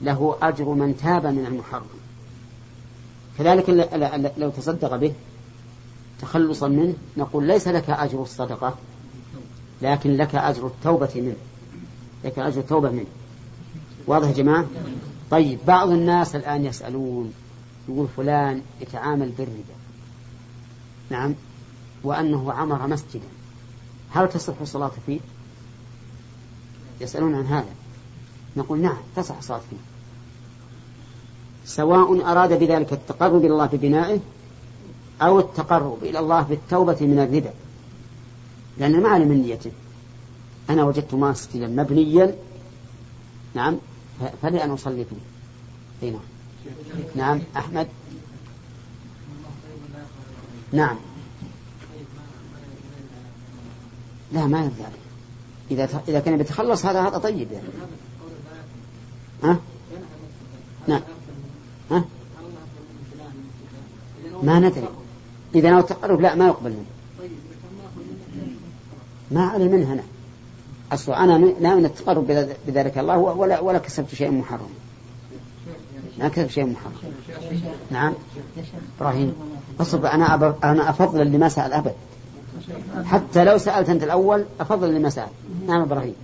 له 0.00 0.36
أجر 0.42 0.64
من 0.64 0.96
تاب 0.96 1.26
من 1.26 1.46
المحرم. 1.46 1.86
كذلك 3.38 3.70
لو 4.38 4.50
تصدق 4.50 4.96
به 4.96 5.12
تخلصا 6.20 6.68
منه 6.68 6.94
نقول 7.16 7.46
ليس 7.46 7.68
لك 7.68 7.90
أجر 7.90 8.22
الصدقة. 8.22 8.76
لكن 9.82 10.16
لك 10.16 10.34
أجر 10.34 10.66
التوبة 10.66 11.10
منه. 11.14 11.36
لك 12.24 12.38
أجر 12.38 12.60
التوبة 12.60 12.90
منه. 12.90 13.06
واضح 14.06 14.28
يا 14.28 14.32
جماعة؟ 14.32 14.66
طيب 15.30 15.58
بعض 15.66 15.90
الناس 15.90 16.36
الآن 16.36 16.64
يسألون 16.64 17.32
يقول 17.88 18.08
فلان 18.16 18.62
يتعامل 18.80 19.28
بالربا. 19.28 19.74
نعم. 21.10 21.34
وأنه 22.04 22.52
عمر 22.52 22.86
مسجدا. 22.86 23.28
هل 24.10 24.28
تصح 24.28 24.54
الصلاة 24.60 24.90
فيه؟ 25.06 25.20
يسألون 27.00 27.34
عن 27.34 27.46
هذا. 27.46 27.70
نقول 28.56 28.80
نعم 28.80 28.98
تصح 29.16 29.36
الصلاة 29.36 29.60
فيه. 29.70 29.76
سواء 31.64 32.32
أراد 32.32 32.58
بذلك 32.58 32.92
التقرب 32.92 33.44
إلى 33.44 33.52
الله 33.52 33.66
ببنائه 33.66 34.20
أو 35.22 35.38
التقرب 35.40 35.98
إلى 36.02 36.18
الله 36.18 36.42
بالتوبة 36.42 36.96
من 37.00 37.18
الربا. 37.18 37.52
لأن 38.78 39.02
ما 39.02 39.08
علم 39.08 39.28
من 39.28 39.42
نيته. 39.42 39.72
أنا 40.70 40.84
وجدت 40.84 41.14
مسجدا 41.14 41.66
مبنيا. 41.66 42.36
نعم. 43.54 43.78
فلي 44.42 44.64
أن 44.64 44.70
أصلي 44.70 45.04
فيه. 45.04 46.10
نعم. 46.10 46.20
نعم. 47.16 47.40
أحمد. 47.56 47.88
نعم. 50.72 50.96
لا 54.32 54.46
ما 54.46 54.60
يرضى 54.64 54.84
إذا 55.70 56.02
إذا 56.08 56.20
كان 56.20 56.36
بيتخلص 56.36 56.86
هذا 56.86 57.00
هذا 57.00 57.18
طيب 57.18 57.52
يعني. 57.52 57.68
ها؟ 59.44 59.58
نعم. 60.88 61.00
ها؟ 61.90 62.04
ما 64.42 64.58
ندري. 64.58 64.88
إذا 65.54 65.70
نوى 65.70 65.80
التقرب 65.80 66.20
لا 66.20 66.34
ما 66.34 66.46
يقبل 66.46 66.70
منه 66.70 66.84
ما 69.32 69.42
علي 69.46 69.68
منه 69.68 69.92
أنا 69.92 70.02
أصلا 70.92 71.24
أنا 71.24 71.38
ن- 71.38 71.62
ناوي 71.62 71.86
التقرب 71.86 72.26
بذ- 72.26 72.56
بذلك 72.66 72.98
الله 72.98 73.18
ولا 73.18 73.60
ولا 73.60 73.78
كسبت 73.78 74.14
شيئا 74.14 74.30
محرم 74.30 74.68
ما 76.18 76.28
كسبت 76.28 76.50
شيئا 76.50 76.66
محرم 76.66 76.92
نعم. 77.90 78.12
إبراهيم 79.00 79.34
أصب 79.80 80.04
أنا. 80.04 80.54
أنا 80.64 80.90
أفضل 80.90 81.20
اللي 81.20 81.38
ما 81.38 81.48
سأل 81.48 81.72
أبد. 81.72 81.94
حتى 83.04 83.44
لو 83.44 83.58
سألت 83.58 83.88
أنت 83.88 84.02
الأول 84.02 84.44
أفضل 84.60 84.88
اللي 84.88 85.00
ما 85.00 85.10
سأل. 85.10 85.28
نعم 85.66 85.80
إبراهيم. 85.82 86.14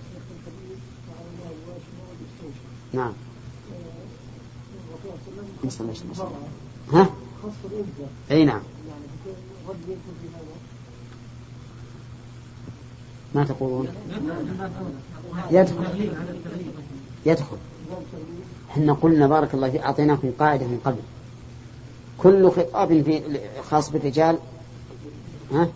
نعم. 2.93 3.13
الله 5.63 5.91
يسلمك. 5.91 6.15
ها؟ 6.93 7.09
أي 8.31 8.45
نعم. 8.45 8.61
ما 13.35 13.43
تقولون؟ 13.43 13.87
يدخل. 15.51 15.75
يدخل. 17.25 17.57
إحنا 18.71 18.93
قلنا 18.93 19.27
بارك 19.27 19.53
الله 19.53 19.69
فيك 19.69 19.81
أعطيناكم 19.81 20.31
قاعدة 20.39 20.65
من 20.65 20.79
قبل. 20.85 20.99
كل 22.17 22.51
خطاب 22.51 23.01
في 23.01 23.21
خاص 23.69 23.89
بالرجال 23.89 24.37
ها 25.53 25.67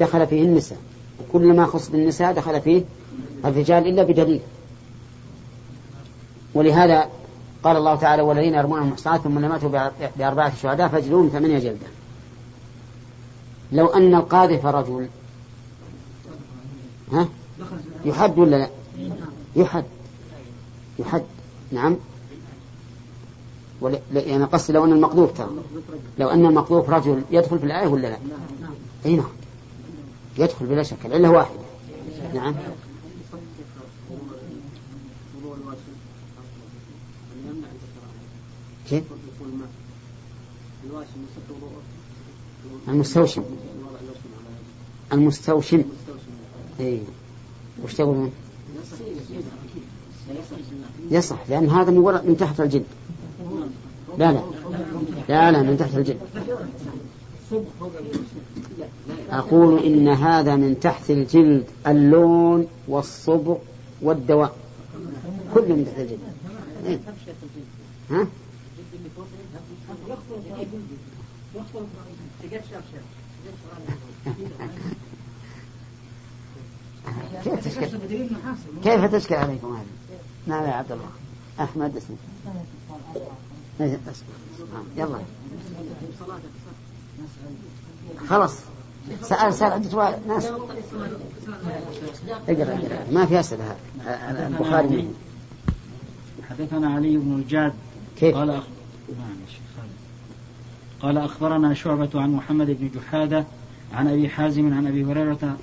دخل 0.00 0.26
فيه 0.26 0.42
النساء. 0.44 0.78
وكل 1.20 1.56
ما 1.56 1.66
خص 1.66 1.88
بالنساء 1.90 2.32
دخل 2.32 2.60
فيه 2.60 2.82
الرجال 3.44 3.86
إلا 3.86 4.02
بدليل. 4.02 4.40
ولهذا 6.54 7.08
قال 7.64 7.76
الله 7.76 7.94
تعالى 7.94 8.22
والذين 8.22 8.54
يرمون 8.54 8.78
المحصنات 8.82 9.20
ثم 9.20 9.38
لم 9.38 9.52
يأتوا 9.52 9.70
بأر- 9.70 10.18
بأربعة 10.18 10.56
شهداء 10.56 10.88
فاجلوهم 10.88 11.28
ثمانية 11.28 11.58
جلدة 11.58 11.86
لو 13.72 13.86
أن 13.86 14.14
القاذف 14.14 14.66
رجل 14.66 15.08
ها؟ 17.12 17.28
يحد 18.04 18.38
ولا 18.38 18.56
لا؟ 18.56 18.70
يحد. 19.56 19.84
يحد. 20.98 21.22
نعم. 21.72 21.96
لا- 23.82 24.00
يعني 24.20 24.44
قصدي 24.44 24.72
لو 24.72 24.84
أن 24.84 24.92
المقذوف 24.92 25.38
ترى. 25.38 25.50
لو 26.18 26.28
أن 26.28 26.46
المقذوف 26.46 26.90
رجل 26.90 27.22
يدخل 27.30 27.58
في 27.58 27.66
الآية 27.66 27.86
ولا 27.86 28.08
لا؟ 28.08 28.18
أي 29.06 29.16
نعم. 29.16 29.28
يدخل 30.38 30.66
بلا 30.66 30.82
شك. 30.82 31.06
العلة 31.06 31.30
واحدة. 31.30 31.58
نعم. 32.34 32.54
كيف؟ 38.90 39.04
المستوشم. 42.88 43.42
المستوشم. 45.12 45.82
اي 46.80 47.00
وش 47.84 47.94
تقولون 47.94 48.32
يصح 51.10 51.36
لأن 51.48 51.68
هذا 51.68 51.90
من 51.90 51.98
ورا 51.98 52.22
من 52.22 52.36
تحت 52.36 52.60
الجلد. 52.60 52.84
لا 54.18 54.32
لا. 54.32 54.42
لا 55.28 55.52
لا 55.52 55.62
من 55.62 55.76
تحت 55.78 55.94
الجلد. 55.94 56.20
أقول 59.30 59.82
إن 59.82 60.08
هذا 60.08 60.56
من 60.56 60.80
تحت 60.80 61.10
الجلد 61.10 61.64
اللون 61.86 62.66
والصبغ 62.88 63.56
والدواء. 64.02 64.56
كله 65.54 65.74
من 65.74 65.84
تحت 65.86 65.98
الجلد. 65.98 66.20
إيه. 66.86 67.00
ها؟ 68.10 68.26
كيف 77.44 77.64
تشكل 77.64 77.98
كيف 78.84 79.04
تشكل 79.04 79.34
عليكم 79.34 79.76
هذه؟ 79.76 79.86
نعم 80.46 80.64
يا 80.64 80.72
عبد 80.72 80.92
الله. 80.92 81.10
أحمد 81.60 81.96
اسمه 81.96 82.16
إيه، 83.80 83.98
يلا. 84.96 85.18
خلاص. 88.28 88.58
سأل 89.22 89.54
سأل. 89.54 89.72
عدة 89.72 90.18
ناس. 90.28 90.46
اقرأ 92.48 92.74
اقرأ. 92.74 93.10
ما 93.12 93.26
في 93.26 93.40
أسئلة. 93.40 93.76
هذا 94.04 94.46
البخاري 94.46 95.10
حدثنا 96.50 96.94
علي 96.94 97.16
بن 97.16 97.34
الجاد. 97.34 97.72
كيف؟ 98.18 98.36
قال 98.36 98.50
أخ... 98.50 98.64
نعم 99.08 99.36
يا 99.46 99.50
شيخ 99.50 99.60
خالد. 99.76 99.92
قال 101.00 101.18
أخبرنا 101.18 101.74
شعبة 101.74 102.10
عن 102.14 102.32
محمد 102.32 102.66
بن 102.66 102.90
جحادة 102.94 103.44
عن 103.94 104.08
أبي 104.08 104.28
حازم 104.28 104.74
عن 104.74 104.86
أبي 104.86 105.04
هريرة 105.04 105.56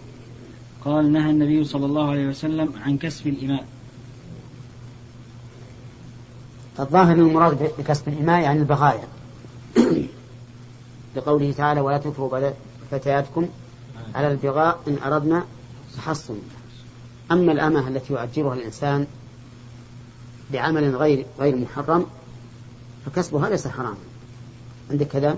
قال 0.86 1.12
نهى 1.12 1.32
النبي 1.32 1.64
صلى 1.64 1.86
الله 1.86 2.10
عليه 2.10 2.28
وسلم 2.28 2.74
عن 2.84 2.98
كسب 2.98 3.28
الإماء 3.28 3.66
الظاهر 6.80 7.12
أن 7.12 7.20
المراد 7.20 7.72
بكسب 7.78 8.08
الإماء 8.08 8.42
يعني 8.42 8.60
البغايا 8.60 9.08
لقوله 11.16 11.52
تعالى 11.52 11.82
ولا 11.82 11.98
تكرهوا 11.98 12.52
فتياتكم 12.92 13.48
على 14.16 14.32
البغاء 14.32 14.80
إن 14.88 14.98
أردنا 15.06 15.46
تحصنا 15.98 16.38
أما 17.32 17.52
الأمة 17.52 17.88
التي 17.88 18.14
يؤجرها 18.14 18.54
الإنسان 18.54 19.08
بعمل 20.54 20.96
غير 20.96 21.26
غير 21.40 21.56
محرم 21.56 22.06
فكسبها 23.06 23.50
ليس 23.50 23.68
حراما. 23.68 23.98
عندك 24.92 25.08
كذا؟ 25.08 25.38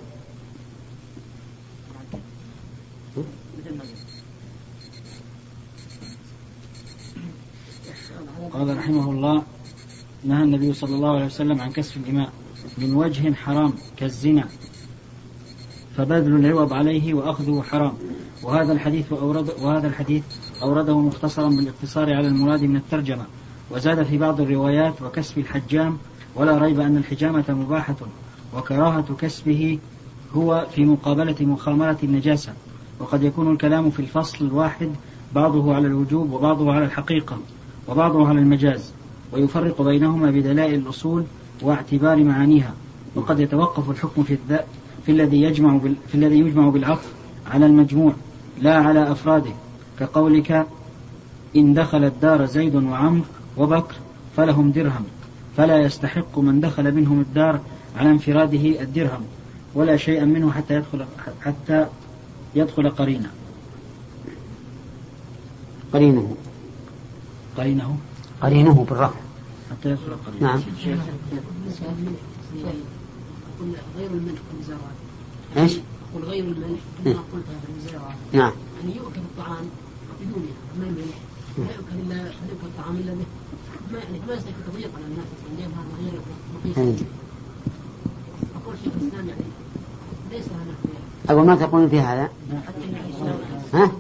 قال 8.54 8.78
رحمه 8.78 9.12
الله 9.12 9.44
نهى 10.24 10.44
النبي 10.44 10.74
صلى 10.74 10.96
الله 10.96 11.16
عليه 11.16 11.26
وسلم 11.26 11.62
عن 11.62 11.72
كسب 11.72 12.02
الإماء 12.04 12.30
من 12.78 12.94
وجه 12.94 13.34
حرام 13.34 13.74
كالزنا 13.98 14.48
فبذل 15.98 16.46
العوض 16.46 16.74
عليه 16.74 17.14
وأخذه 17.14 17.62
حرام. 17.62 17.94
وهذا 18.44 18.74
الحديث 18.74 19.14
أورد 19.14 19.50
وهذا 19.62 19.88
الحديث 19.88 20.24
أورده 20.62 21.00
مختصرا 21.00 21.50
بالاقتصار 21.50 22.14
على 22.14 22.28
المراد 22.28 22.64
من 22.64 22.76
الترجمة. 22.76 23.26
وزاد 23.72 24.04
في 24.04 24.18
بعض 24.18 24.42
الروايات 24.42 25.02
وكسب 25.02 25.38
الحجام 25.38 25.98
ولا 26.36 26.58
ريب 26.58 26.80
أن 26.80 26.98
الحجامة 26.98 27.46
مباحة 27.50 27.96
وكراهة 28.56 29.16
كسبه 29.20 29.80
هو 30.34 30.68
في 30.76 30.86
مقابلة 30.86 31.36
مخامرة 31.42 31.98
النجاسة. 32.04 32.54
وقد 33.00 33.24
يكون 33.24 33.52
الكلام 33.52 33.90
في 33.90 34.00
الفصل 34.00 34.46
الواحد 34.46 34.90
بعضه 35.36 35.76
على 35.76 35.88
الوجوب 35.88 36.32
وبعضه 36.32 36.74
على 36.74 36.86
الحقيقة. 36.86 37.38
وبعضه 37.92 38.28
على 38.28 38.40
المجاز 38.40 38.92
ويفرق 39.32 39.82
بينهما 39.82 40.32
بدلائل 40.32 40.74
الأصول 40.74 41.24
واعتبار 41.62 42.24
معانيها 42.24 42.74
وقد 43.16 43.40
يتوقف 43.40 43.90
الحكم 43.90 44.24
في 44.24 44.38
في 45.06 45.12
الذي 45.12 45.42
يجمع 45.42 45.78
بال... 45.78 45.96
في 46.08 46.16
الذي 46.16 46.40
يجمع 46.40 46.70
بالعطف 46.70 47.14
على 47.52 47.66
المجموع 47.66 48.14
لا 48.62 48.76
على 48.76 49.12
أفراده. 49.12 49.52
كقولك 50.00 50.68
إن 51.56 51.74
دخل 51.74 52.04
الدار 52.04 52.46
زيد 52.46 52.76
وعمر 52.76 53.22
وبكر 53.58 53.96
فلهم 54.38 54.72
درهم 54.72 55.04
فلا 55.58 55.80
يستحق 55.80 56.40
من 56.40 56.60
دخل 56.60 56.96
منهم 56.96 57.20
الدار 57.20 57.60
على 57.98 58.10
انفراده 58.10 58.82
الدرهم 58.82 59.22
ولا 59.76 59.98
شيئا 59.98 60.26
منه 60.26 60.52
حتى 60.52 60.76
يدخل 60.76 61.06
حتى 61.42 61.86
يدخل 62.56 62.90
قرينا. 62.90 63.30
قرينه. 65.94 66.36
قرينه. 67.58 67.98
قرينه 68.42 68.86
بالرفع 68.90 69.20
نعم. 70.42 70.62
غير 73.98 74.12
الملح 74.12 74.42
والمزارات 74.52 74.98
إيش؟ 75.58 75.78
أقول 76.12 76.24
غير 76.24 76.44
الملح 76.44 76.80
إيه. 77.06 77.14
كما 77.14 77.24
قلتها 77.34 77.60
في 77.66 77.72
المزارات 77.72 78.16
نعم. 78.34 78.52
يعني 78.82 78.96
يؤكل 78.96 79.20
الطعام 79.20 79.66
بدونها 80.22 80.54
ما 80.80 80.86
الملح؟ 80.86 81.18
لا 81.58 81.64
يؤكل 81.64 81.96
الا 82.06 82.14
لا 82.14 82.24
يؤكل 82.24 82.68
الطعام 82.78 82.96
إلا 82.96 83.14
به. 83.14 83.26
ما 83.92 84.00
يعني 84.00 84.20
ما 84.28 84.34
يصير 84.34 84.54
تضييق 84.72 84.92
على 84.96 85.06
الناس 85.06 85.26
يعني 85.60 85.74
هذا 85.74 85.84
غير 86.00 86.14
إيه. 86.78 86.84
مقيس 86.84 87.04
أقول 88.56 88.76
شيخ 88.84 88.94
الإسلام 89.02 89.28
يعني 89.28 89.42
ليس 90.32 90.46
هذا 90.46 90.76
أقول 91.30 91.46
ما 91.46 91.56
تقولون 91.56 91.90
في 91.90 92.00
هذا؟ 92.00 92.30
ها؟ 93.74 93.92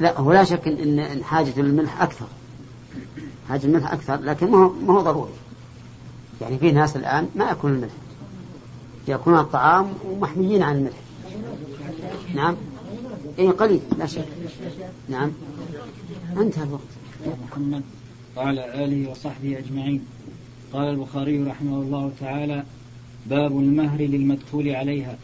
لا 0.00 0.20
هو 0.20 0.32
لا 0.32 0.44
شك 0.44 0.68
إن 0.68 0.98
إن 0.98 1.24
حاجة 1.24 1.60
الملح 1.60 2.02
أكثر. 2.02 2.26
حاجة 3.48 3.66
الملح 3.66 3.92
أكثر 3.92 4.20
لكن 4.20 4.50
ما 4.50 4.58
هو 4.58 4.72
ما 4.72 4.94
هو 4.94 5.00
ضروري. 5.00 5.32
يعني 6.40 6.58
في 6.58 6.72
ناس 6.72 6.96
الآن 6.96 7.28
ما 7.34 7.44
يأكلون 7.44 7.74
الملح. 7.74 7.92
يأكلون 9.08 9.38
الطعام 9.38 9.92
ومحميين 10.04 10.62
عن 10.62 10.76
الملح. 10.76 10.96
نعم؟ 12.34 12.56
إيه 13.38 13.50
قليل 13.50 13.80
لا 13.98 14.06
شك. 14.06 14.28
نعم؟ 15.08 15.30
انتهى 16.36 16.64
الوقت. 16.64 16.82
وعلى 18.36 18.84
آله 18.84 19.10
وصحبه 19.10 19.58
أجمعين. 19.58 20.04
قال 20.72 20.88
البخاري 20.88 21.42
رحمه 21.42 21.76
الله 21.76 22.12
تعالى 22.20 22.64
باب 23.26 23.58
المهر 23.58 24.00
للمدخول 24.00 24.68
عليها 24.68 25.18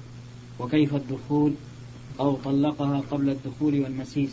وكيف 0.60 0.94
الدخول 0.94 1.52
أو 2.20 2.36
طلقها 2.44 3.02
قبل 3.10 3.30
الدخول 3.30 3.80
والمسيس. 3.80 4.30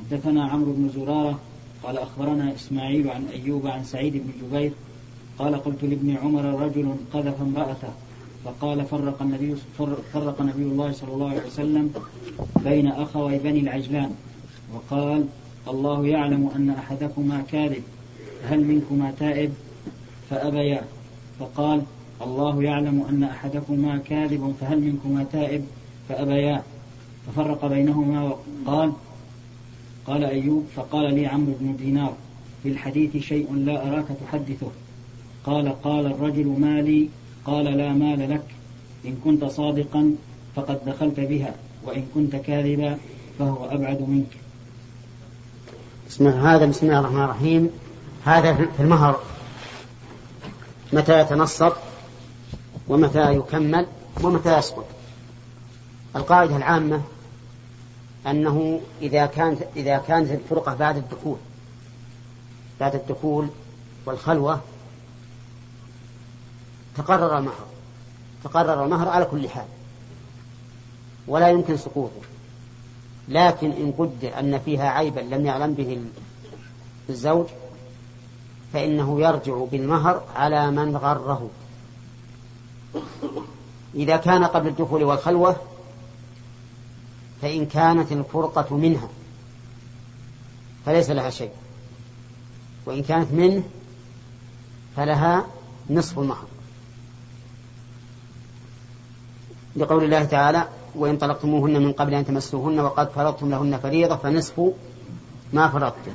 حدثنا 0.00 0.44
عمرو 0.44 0.72
بن 0.72 0.88
زرارة 0.88 1.38
قال 1.82 1.98
أخبرنا 1.98 2.54
إسماعيل 2.54 3.10
عن 3.10 3.24
أيوب 3.26 3.66
عن 3.66 3.84
سعيد 3.84 4.12
بن 4.12 4.30
جبير 4.42 4.72
قال 5.38 5.64
قلت 5.64 5.84
لابن 5.84 6.16
عمر 6.16 6.44
رجل 6.44 6.94
قذف 7.12 7.40
امرأته 7.40 7.92
فقال 8.44 8.84
فرق 8.84 9.22
النبي 9.22 9.56
فرق 10.12 10.42
نبي 10.42 10.62
الله 10.62 10.92
صلى 10.92 11.12
الله 11.12 11.30
عليه 11.30 11.46
وسلم 11.46 11.92
بين 12.64 12.86
أخوي 12.86 13.38
بني 13.38 13.60
العجلان 13.60 14.14
وقال 14.74 15.26
الله 15.68 16.06
يعلم 16.06 16.50
أن 16.56 16.70
أحدكما 16.70 17.42
كاذب 17.52 17.82
هل 18.44 18.64
منكما 18.64 19.12
تائب 19.18 19.52
فأبيا 20.30 20.82
فقال 21.38 21.82
الله 22.22 22.62
يعلم 22.62 23.06
أن 23.08 23.24
أحدكما 23.24 23.98
كاذب 23.98 24.54
فهل 24.60 24.80
منكما 24.80 25.26
تائب 25.32 25.64
فأبيا 26.08 26.62
ففرق 27.26 27.66
بينهما 27.66 28.22
وقال 28.66 28.92
قال 30.10 30.24
أيوب 30.24 30.66
فقال 30.76 31.14
لي 31.14 31.26
عمرو 31.26 31.52
بن 31.60 31.76
دينار 31.76 32.14
في 32.62 32.68
الحديث 32.68 33.16
شيء 33.16 33.54
لا 33.54 33.88
أراك 33.88 34.06
تحدثه. 34.26 34.70
قال 35.46 35.82
قال 35.82 36.06
الرجل 36.06 36.46
مالي 36.46 37.08
قال 37.44 37.64
لا 37.64 37.92
مال 37.92 38.30
لك. 38.30 38.42
إن 39.06 39.16
كنت 39.24 39.44
صادقا 39.44 40.14
فقد 40.56 40.80
دخلت 40.86 41.20
بها 41.20 41.54
وإن 41.84 42.06
كنت 42.14 42.36
كاذبا 42.36 42.98
فهو 43.38 43.64
أبعد 43.64 44.00
منك. 44.08 44.36
بسم 46.08 46.26
هذا 46.26 46.66
بسم 46.66 46.86
الله 46.86 47.00
الرحمن 47.00 47.24
الرحيم. 47.24 47.70
هذا 48.24 48.54
في 48.54 48.80
المهر. 48.80 49.20
متى 50.92 51.20
يتنصب؟ 51.20 51.72
ومتى 52.88 53.36
يكمل؟ 53.36 53.86
ومتى 54.22 54.58
يسقط؟ 54.58 54.86
القاعدة 56.16 56.56
العامة 56.56 57.02
أنه 58.26 58.80
إذا 59.02 59.26
كانت 59.26 59.62
إذا 59.76 59.98
كانت 59.98 60.30
الفرقة 60.30 60.74
بعد 60.74 60.96
الدخول. 60.96 61.36
بعد 62.80 62.94
الدخول 62.94 63.48
والخلوة 64.06 64.60
تقرر 66.96 67.38
المهر. 67.38 67.66
تقرر 68.44 68.84
المهر 68.84 69.08
على 69.08 69.24
كل 69.24 69.48
حال. 69.48 69.66
ولا 71.28 71.48
يمكن 71.48 71.76
سقوطه. 71.76 72.20
لكن 73.28 73.70
إن 73.70 73.92
قدر 73.98 74.38
أن 74.38 74.58
فيها 74.58 74.88
عيبا 74.88 75.20
لم 75.20 75.46
يعلم 75.46 75.74
به 75.74 76.00
الزوج 77.08 77.46
فإنه 78.72 79.20
يرجع 79.20 79.64
بالمهر 79.64 80.22
على 80.36 80.70
من 80.70 80.96
غره. 80.96 81.50
إذا 83.94 84.16
كان 84.16 84.44
قبل 84.44 84.68
الدخول 84.68 85.04
والخلوة 85.04 85.56
فإن 87.42 87.66
كانت 87.66 88.12
الفرقة 88.12 88.76
منها 88.76 89.08
فليس 90.86 91.10
لها 91.10 91.30
شيء. 91.30 91.50
وإن 92.86 93.02
كانت 93.02 93.32
منه 93.32 93.62
فلها 94.96 95.46
نصف 95.90 96.18
المهر 96.18 96.44
لقول 99.76 100.04
الله 100.04 100.24
تعالى 100.24 100.68
وإن 100.94 101.16
طلقتموهن 101.18 101.82
من 101.82 101.92
قبل 101.92 102.14
أن 102.14 102.26
تمسوهن 102.26 102.80
وقد 102.80 103.10
فرضتم 103.10 103.50
لهن 103.50 103.78
فريضة 103.78 104.16
فنصف 104.16 104.60
ما 105.52 105.68
فرضتم. 105.68 106.12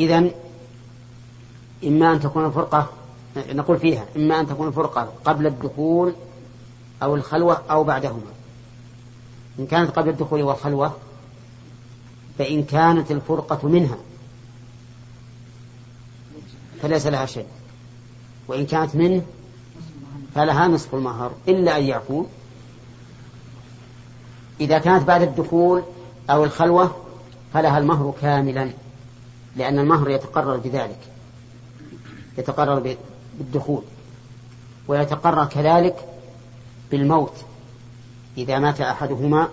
إذا 0.00 0.30
إما 1.84 2.12
أن 2.12 2.20
تكون 2.20 2.46
الفرقة 2.46 2.88
نقول 3.36 3.78
فيها 3.78 4.04
إما 4.16 4.40
أن 4.40 4.46
تكون 4.46 4.68
الفرقة 4.68 5.12
قبل 5.24 5.46
الدخول 5.46 6.14
أو 7.02 7.14
الخلوة 7.14 7.62
أو 7.70 7.84
بعدهما. 7.84 8.32
إن 9.58 9.66
كانت 9.66 9.90
قبل 9.90 10.08
الدخول 10.08 10.42
والخلوة 10.42 10.96
فإن 12.38 12.64
كانت 12.64 13.10
الفرقة 13.10 13.68
منها 13.68 13.96
فليس 16.82 17.06
لها 17.06 17.26
شيء. 17.26 17.46
وإن 18.48 18.66
كانت 18.66 18.96
منه 18.96 19.22
فلها 20.34 20.68
نصف 20.68 20.94
المهر 20.94 21.32
إلا 21.48 21.78
أن 21.78 21.84
يعفو. 21.84 22.24
إذا 24.60 24.78
كانت 24.78 25.04
بعد 25.04 25.22
الدخول 25.22 25.82
أو 26.30 26.44
الخلوة 26.44 26.96
فلها 27.54 27.78
المهر 27.78 28.14
كاملا 28.22 28.70
لأن 29.56 29.78
المهر 29.78 30.10
يتقرر 30.10 30.56
بذلك 30.56 30.98
يتقرر 32.38 32.96
بالدخول 33.38 33.82
ويتقرر 34.88 35.44
كذلك 35.44 35.96
بالموت. 36.90 37.32
إذا 38.36 38.58
مات 38.58 38.80
أحدهما 38.80 39.48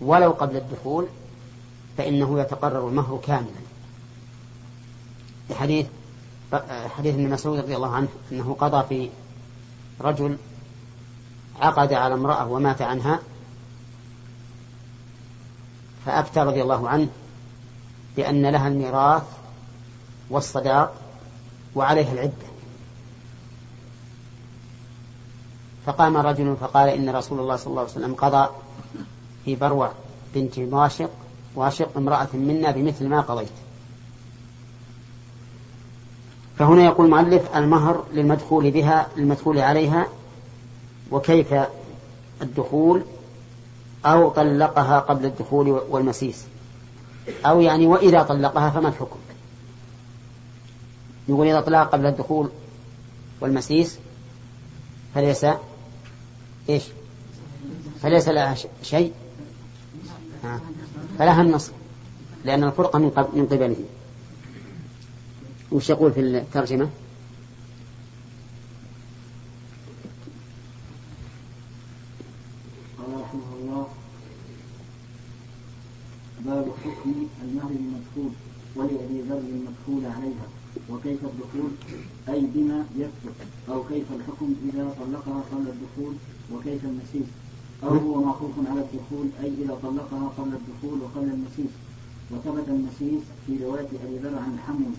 ولو 0.00 0.30
قبل 0.30 0.56
الدخول 0.56 1.06
فإنه 1.98 2.40
يتقرر 2.40 2.88
المهر 2.88 3.20
كاملا. 3.26 3.64
لحديث 5.50 5.86
حديث 6.96 7.14
ابن 7.14 7.30
مسعود 7.30 7.58
رضي 7.58 7.76
الله 7.76 7.94
عنه 7.94 8.08
أنه 8.32 8.56
قضى 8.60 8.86
في 8.88 9.10
رجل 10.00 10.38
عقد 11.60 11.92
على 11.92 12.14
امرأة 12.14 12.48
ومات 12.48 12.82
عنها 12.82 13.20
فأفتى 16.06 16.40
رضي 16.40 16.62
الله 16.62 16.88
عنه 16.88 17.08
بأن 18.16 18.46
لها 18.46 18.68
الميراث 18.68 19.22
والصداق 20.30 20.94
وعليها 21.74 22.12
العدة. 22.12 22.53
فقام 25.86 26.16
رجل 26.16 26.56
فقال 26.60 26.88
إن 26.88 27.10
رسول 27.10 27.40
الله 27.40 27.56
صلى 27.56 27.66
الله 27.66 27.80
عليه 27.80 27.90
وسلم 27.90 28.14
قضى 28.14 28.48
في 29.44 29.56
بروع 29.56 29.92
بنت 30.34 30.58
واشق 30.58 31.10
واشق 31.54 31.96
امرأة 31.96 32.28
منا 32.34 32.70
بمثل 32.70 33.08
ما 33.08 33.20
قضيت. 33.20 33.48
فهنا 36.58 36.84
يقول 36.84 37.06
المؤلف 37.06 37.56
المهر 37.56 38.04
للمدخول 38.12 38.70
بها 38.70 39.08
للمدخول 39.16 39.58
عليها 39.58 40.06
وكيف 41.10 41.54
الدخول 42.42 43.02
أو 44.06 44.30
طلقها 44.30 44.98
قبل 44.98 45.26
الدخول 45.26 45.68
والمسيس 45.68 46.44
أو 47.46 47.60
يعني 47.60 47.86
وإذا 47.86 48.22
طلقها 48.22 48.70
فما 48.70 48.88
الحكم؟ 48.88 49.18
يقول 51.28 51.48
إذا 51.48 51.60
طلق 51.60 51.78
قبل 51.78 52.06
الدخول 52.06 52.50
والمسيس 53.40 53.98
فليس 55.14 55.46
إيش؟ 56.68 56.82
فليس 58.02 58.28
لها 58.28 58.54
شيء؟ 58.82 59.12
فلها 61.18 61.42
النصر 61.42 61.72
لأن 62.44 62.64
الفرقة 62.64 62.98
من 62.98 63.46
قبله. 63.50 63.76
وش 65.72 65.90
يقول 65.90 66.12
في 66.12 66.20
الترجمة 66.20 66.88
قال 72.98 73.20
رحمه 73.20 73.54
الله 73.60 73.86
باب 76.40 76.66
حكم 76.84 77.26
المهر 77.42 77.70
المدخول 77.70 78.32
ولأبي 78.76 79.20
ذر 79.28 79.38
المدخول 79.38 80.12
عليها 80.12 80.46
وكيف 80.90 81.18
الدخول 81.24 81.70
أي 82.28 82.43
بما 82.54 82.84
يكتب 82.96 83.34
أو 83.68 83.84
كيف 83.84 84.04
الحكم 84.12 84.54
إذا 84.72 84.94
طلقها 85.00 85.42
قبل 85.52 85.66
الدخول 85.68 86.14
وكيف 86.52 86.84
المسيس. 86.84 87.28
أو 87.82 87.88
هو 87.88 88.24
معطوف 88.24 88.50
على 88.70 88.80
الدخول 88.80 89.26
أي 89.42 89.52
إذا 89.64 89.78
طلقها 89.82 90.28
قبل 90.38 90.52
الدخول 90.54 91.00
وقبل 91.02 91.28
المسيس. 91.28 91.72
وثبت 92.30 92.68
المسيس 92.68 93.22
في 93.46 93.64
رواية 93.64 93.88
أبي 94.04 94.18
ذر 94.22 94.38
عن 94.38 94.58
حمل 94.66 94.92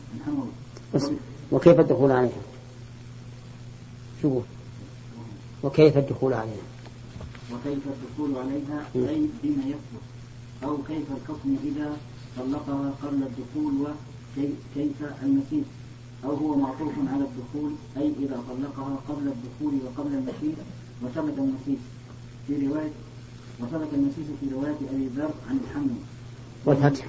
وكيف 1.52 1.80
الدخول 1.80 2.12
عليها؟ 2.12 2.42
شوفوا. 4.22 4.42
وكيف 5.64 5.98
الدخول 5.98 6.34
عليها؟ 6.34 6.66
وكيف 7.54 7.80
الدخول 7.88 8.38
عليها؟ 8.38 8.86
أي 8.96 9.28
بما 9.44 9.64
يكتب 9.66 10.04
أو 10.64 10.78
كيف 10.88 11.06
الحكم 11.12 11.56
إذا 11.64 11.98
طلقها 12.38 12.94
قبل 13.04 13.24
الدخول 13.24 13.74
وكيف 14.38 15.04
المسيس. 15.24 15.66
أو 16.26 16.34
هو 16.34 16.56
معطوف 16.56 16.94
على 17.14 17.24
الدخول 17.24 17.72
أي 17.98 18.14
إذا 18.20 18.44
طلقها 18.50 18.96
قبل 19.10 19.28
الدخول 19.28 19.80
وقبل 19.86 20.14
المسيس 20.14 20.58
وثبت 21.04 21.38
المسيس. 21.38 21.84
في 22.48 22.68
رواية 22.68 22.92
وثبت 23.60 23.88
المسيس 23.94 24.26
في 24.42 24.50
رواية 24.54 24.76
أبي 24.92 25.08
ذر 25.08 25.30
عن 25.50 25.60
الحمل. 25.70 25.96
والفتح. 26.66 27.06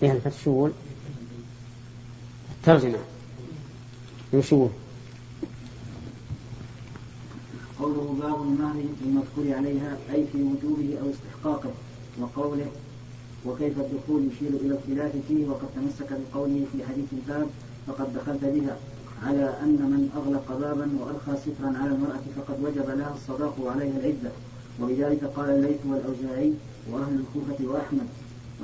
فيها 0.00 0.12
الفتح 0.12 0.42
شو 0.44 0.68
الترجمة. 2.58 2.98
شو 4.40 4.68
قوله 7.78 8.16
باب 8.20 8.42
المهر 8.42 8.84
المذكور 9.04 9.54
عليها 9.54 9.98
أي 10.14 10.24
في 10.32 10.42
وجوبه 10.42 10.98
أو 11.00 11.10
استحقاقه 11.10 11.70
وقوله 12.20 12.66
وكيف 13.46 13.74
الدخول 13.78 14.28
يشير 14.28 14.50
إلى 14.60 14.78
الخلاف 14.78 15.12
فيه 15.28 15.48
وقد 15.48 15.68
تمسك 15.76 16.20
بقوله 16.20 16.64
في 16.72 16.86
حديث 16.86 17.06
الباب 17.12 17.46
فقد 17.86 18.14
دخلت 18.14 18.44
بها 18.44 18.76
على 19.26 19.54
أن 19.62 19.78
من 19.92 20.10
أغلق 20.16 20.58
بابا 20.60 20.88
وألقى 21.00 21.40
سترا 21.42 21.72
على 21.80 21.90
المرأة 21.94 22.24
فقد 22.36 22.56
وجب 22.64 22.90
لها 22.98 23.14
الصداق 23.14 23.54
وعليها 23.62 23.98
العدة. 24.00 24.30
وبذلك 24.82 25.24
قال 25.24 25.50
الليث 25.50 25.78
والأوزاعي 25.88 26.52
وأهل 26.92 27.20
الكوفة 27.22 27.72
وأحمد 27.72 28.06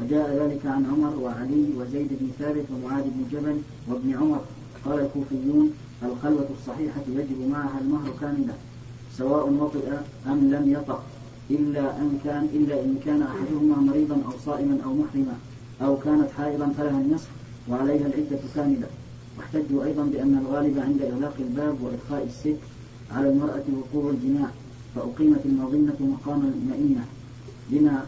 وجاء 0.03 0.37
ذلك 0.37 0.67
عن 0.67 0.87
عمر 0.87 1.17
وعلي 1.17 1.65
وزيد 1.79 2.09
بن 2.21 2.29
ثابت 2.39 2.65
ومعاذ 2.73 3.05
بن 3.05 3.25
جبل 3.33 3.61
وابن 3.89 4.15
عمر. 4.15 4.41
قال 4.85 5.01
الكوفيون 5.01 5.73
الخلوة 6.03 6.49
الصحيحة 6.61 7.01
يجب 7.09 7.49
معها 7.51 7.81
المهر 7.81 8.11
كاملا 8.21 8.55
سواء 9.19 9.49
وطئ 9.49 9.89
أم 10.27 10.51
لم 10.51 10.73
يطأ 10.73 11.03
إلا 11.51 11.97
أن 11.97 12.19
كان 12.25 12.45
إلا 12.55 12.81
إن 12.81 12.97
كان 13.05 13.23
أحدهما 13.23 13.77
مريضا 13.77 14.15
أو 14.15 14.33
صائما 14.47 14.79
أو 14.85 14.95
محرما 14.95 15.37
أو 15.83 15.97
كانت 15.97 16.31
حائضا 16.37 16.69
فلها 16.79 17.01
النصف 17.01 17.29
وعليها 17.69 18.07
العدة 18.07 18.39
كاملة 18.55 18.87
واحتجوا 19.39 19.85
أيضا 19.85 20.03
بأن 20.03 20.39
الغالب 20.39 20.79
عند 20.79 21.03
إغلاق 21.03 21.35
الباب 21.39 21.77
وإدخاء 21.83 22.25
الست 22.25 22.57
على 23.13 23.29
المرأة 23.29 23.65
وقوع 23.79 24.11
الجماع 24.11 24.49
فأقيمت 24.95 25.41
المظنة 25.45 25.97
مقام 26.01 26.53
المئنة 26.55 27.05
لما 27.71 28.07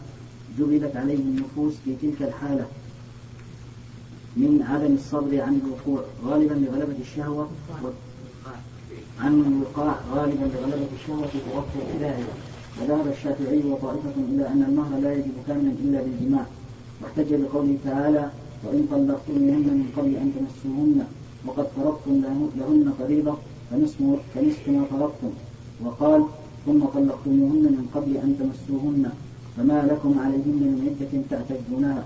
جبلت 0.59 0.95
عليه 0.95 1.15
النفوس 1.15 1.73
في 1.85 1.95
تلك 2.01 2.21
الحالة. 2.21 2.65
من 4.37 4.65
عدم 4.69 4.93
الصبر 4.93 5.41
عن 5.41 5.61
الوقوع 5.65 6.03
غالبا 6.25 6.53
لغلبة 6.53 6.95
الشهوة 7.01 7.49
عن 9.19 9.41
الوقاع 9.41 9.99
غالبا 10.13 10.45
لغلبة 10.45 10.87
الشهوة 11.01 11.27
في 11.27 11.93
الداعية 11.95 12.23
وذهب 12.81 13.07
الشافعي 13.07 13.61
وطائفة 13.71 14.15
إلى 14.31 14.47
أن 14.47 14.63
المهر 14.69 14.99
لا 14.99 15.13
يجب 15.13 15.31
كاملا 15.47 15.71
إلا 15.83 16.01
بالجماع. 16.01 16.45
واحتج 17.01 17.35
بقوله 17.35 17.77
تعالى 17.85 18.29
وإن 18.63 18.87
طلقتموهن 18.91 19.67
من 19.79 19.87
قبل 19.97 20.15
أن 20.15 20.31
تمسوهن 20.37 21.05
وقد 21.45 21.67
فرضتم 21.75 22.21
لهن 22.57 22.93
فريضة 22.99 23.37
فنصف 23.71 23.97
فنصف 24.35 24.69
ما 24.69 24.83
فرضتم 24.91 25.31
وقال 25.85 26.23
ثم 26.65 26.79
طلقتموهن 26.79 27.63
من 27.77 27.87
قبل 27.95 28.17
أن 28.17 28.35
تمسوهن 28.39 29.09
فما 29.57 29.87
لكم 29.91 30.19
عليهن 30.19 30.59
من 30.71 30.77
عدة 30.85 31.21
تعتدونها 31.29 32.03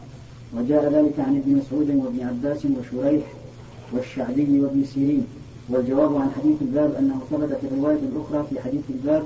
وجاء 0.58 0.94
ذلك 0.94 1.20
عن 1.20 1.38
ابن 1.38 1.56
مسعود 1.56 1.90
وابن 1.90 2.20
عباس 2.24 2.66
وشريح 2.66 3.24
والشعبي 3.94 4.62
وابن 4.62 4.84
سيرين. 4.84 5.26
والجواب 5.70 6.16
عن 6.16 6.30
حديث 6.32 6.62
الباب 6.62 6.96
أنه 6.96 7.22
ثبت 7.32 7.58
في 7.62 7.68
الرواية 7.68 8.00
الأخرى 8.00 8.48
في 8.50 8.62
حديث 8.62 8.82
الباب 8.90 9.24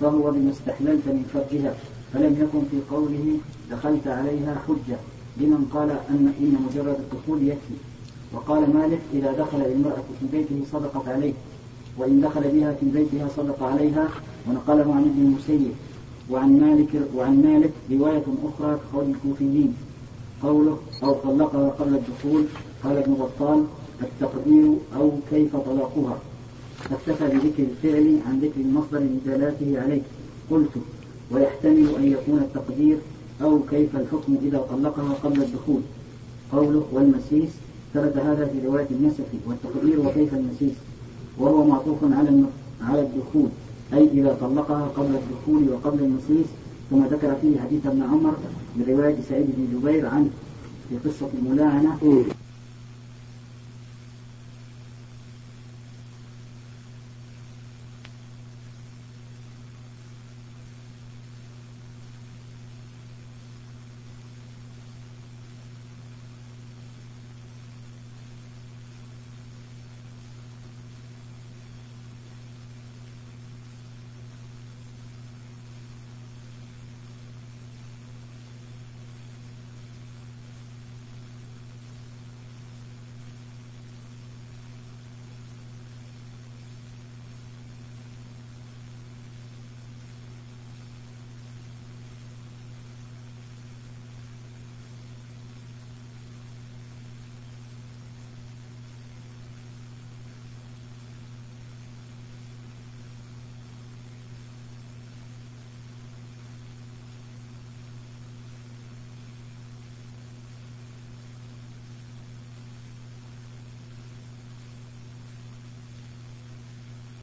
فهو 0.00 0.30
بما 0.30 0.50
استحللت 0.50 1.06
من 1.06 1.24
فرجها 1.34 1.74
فلم 2.12 2.32
يكن 2.40 2.60
في 2.70 2.94
قوله 2.94 3.38
دخلت 3.70 4.06
عليها 4.06 4.62
حجة 4.68 4.96
لمن 5.36 5.70
قال 5.74 5.90
أن 5.90 6.32
إن 6.40 6.56
مجرد 6.68 6.96
الدخول 7.00 7.48
يكفي. 7.48 7.74
وقال 8.34 8.74
مالك 8.76 9.00
إذا 9.14 9.32
دخل 9.32 9.60
المرأة 9.60 10.04
في 10.20 10.26
بيته 10.32 10.62
صدقت 10.72 11.08
عليه 11.08 11.32
وإن 11.98 12.20
دخل 12.20 12.40
بها 12.40 12.72
في 12.72 12.86
بيتها 12.86 13.28
صدق 13.36 13.62
عليها 13.62 14.08
ونقله 14.48 14.94
عن 14.94 15.02
ابن 15.02 15.22
المسيب. 15.22 15.72
وعن 16.30 16.60
مالك 16.60 17.02
وعن 17.16 17.42
مالك 17.42 17.72
رواية 17.90 18.24
أخرى 18.44 18.78
كقول 18.92 19.04
الكوفيين 19.10 19.74
قوله 20.42 20.78
أو 21.02 21.12
طلقها 21.12 21.68
قبل 21.70 21.94
الدخول 21.94 22.44
قال 22.84 22.96
ابن 22.96 23.14
بطال 23.14 23.64
التقدير 24.02 24.72
أو 24.96 25.10
كيف 25.30 25.56
طلاقها. 25.56 26.18
فاكتفى 26.90 27.24
بذكر 27.28 27.62
الفعل 27.62 28.18
عن 28.26 28.40
ذكر 28.40 28.60
المصدر 28.60 28.98
لدلاته 28.98 29.80
عليه 29.82 30.02
قلت 30.50 30.70
ويحتمل 31.30 31.86
أن 31.98 32.12
يكون 32.12 32.38
التقدير 32.38 32.98
أو 33.42 33.60
كيف 33.70 33.96
الحكم 33.96 34.36
إذا 34.42 34.58
طلقها 34.70 35.14
قبل 35.14 35.42
الدخول. 35.42 35.80
قوله 36.52 36.86
والمسيس. 36.92 37.50
ثبت 37.94 38.16
هذا 38.16 38.46
في 38.46 38.66
رواية 38.66 38.86
النسفي 38.90 39.38
والتقدير 39.46 40.00
وكيف 40.00 40.34
المسيس. 40.34 40.72
وهو 41.38 41.64
معطوف 41.64 41.98
على 42.04 42.44
على 42.82 43.00
الدخول 43.00 43.48
أي 43.92 44.08
إذا 44.12 44.36
طلقها 44.40 44.88
قبل 44.96 45.14
الدخول 45.14 45.72
وقبل 45.72 45.98
المسيس. 46.04 46.46
ثم 46.90 47.04
ذكر 47.04 47.34
فيه 47.42 47.60
حديث 47.60 47.86
ابن 47.86 48.02
عمر 48.02 48.34
برواية 48.78 49.16
سعيد 49.28 49.46
بن 49.56 49.78
جبير 49.78 50.06
عنه 50.06 50.30
في 50.88 51.08
قصة 51.08 51.28
الملاعنة 51.38 51.98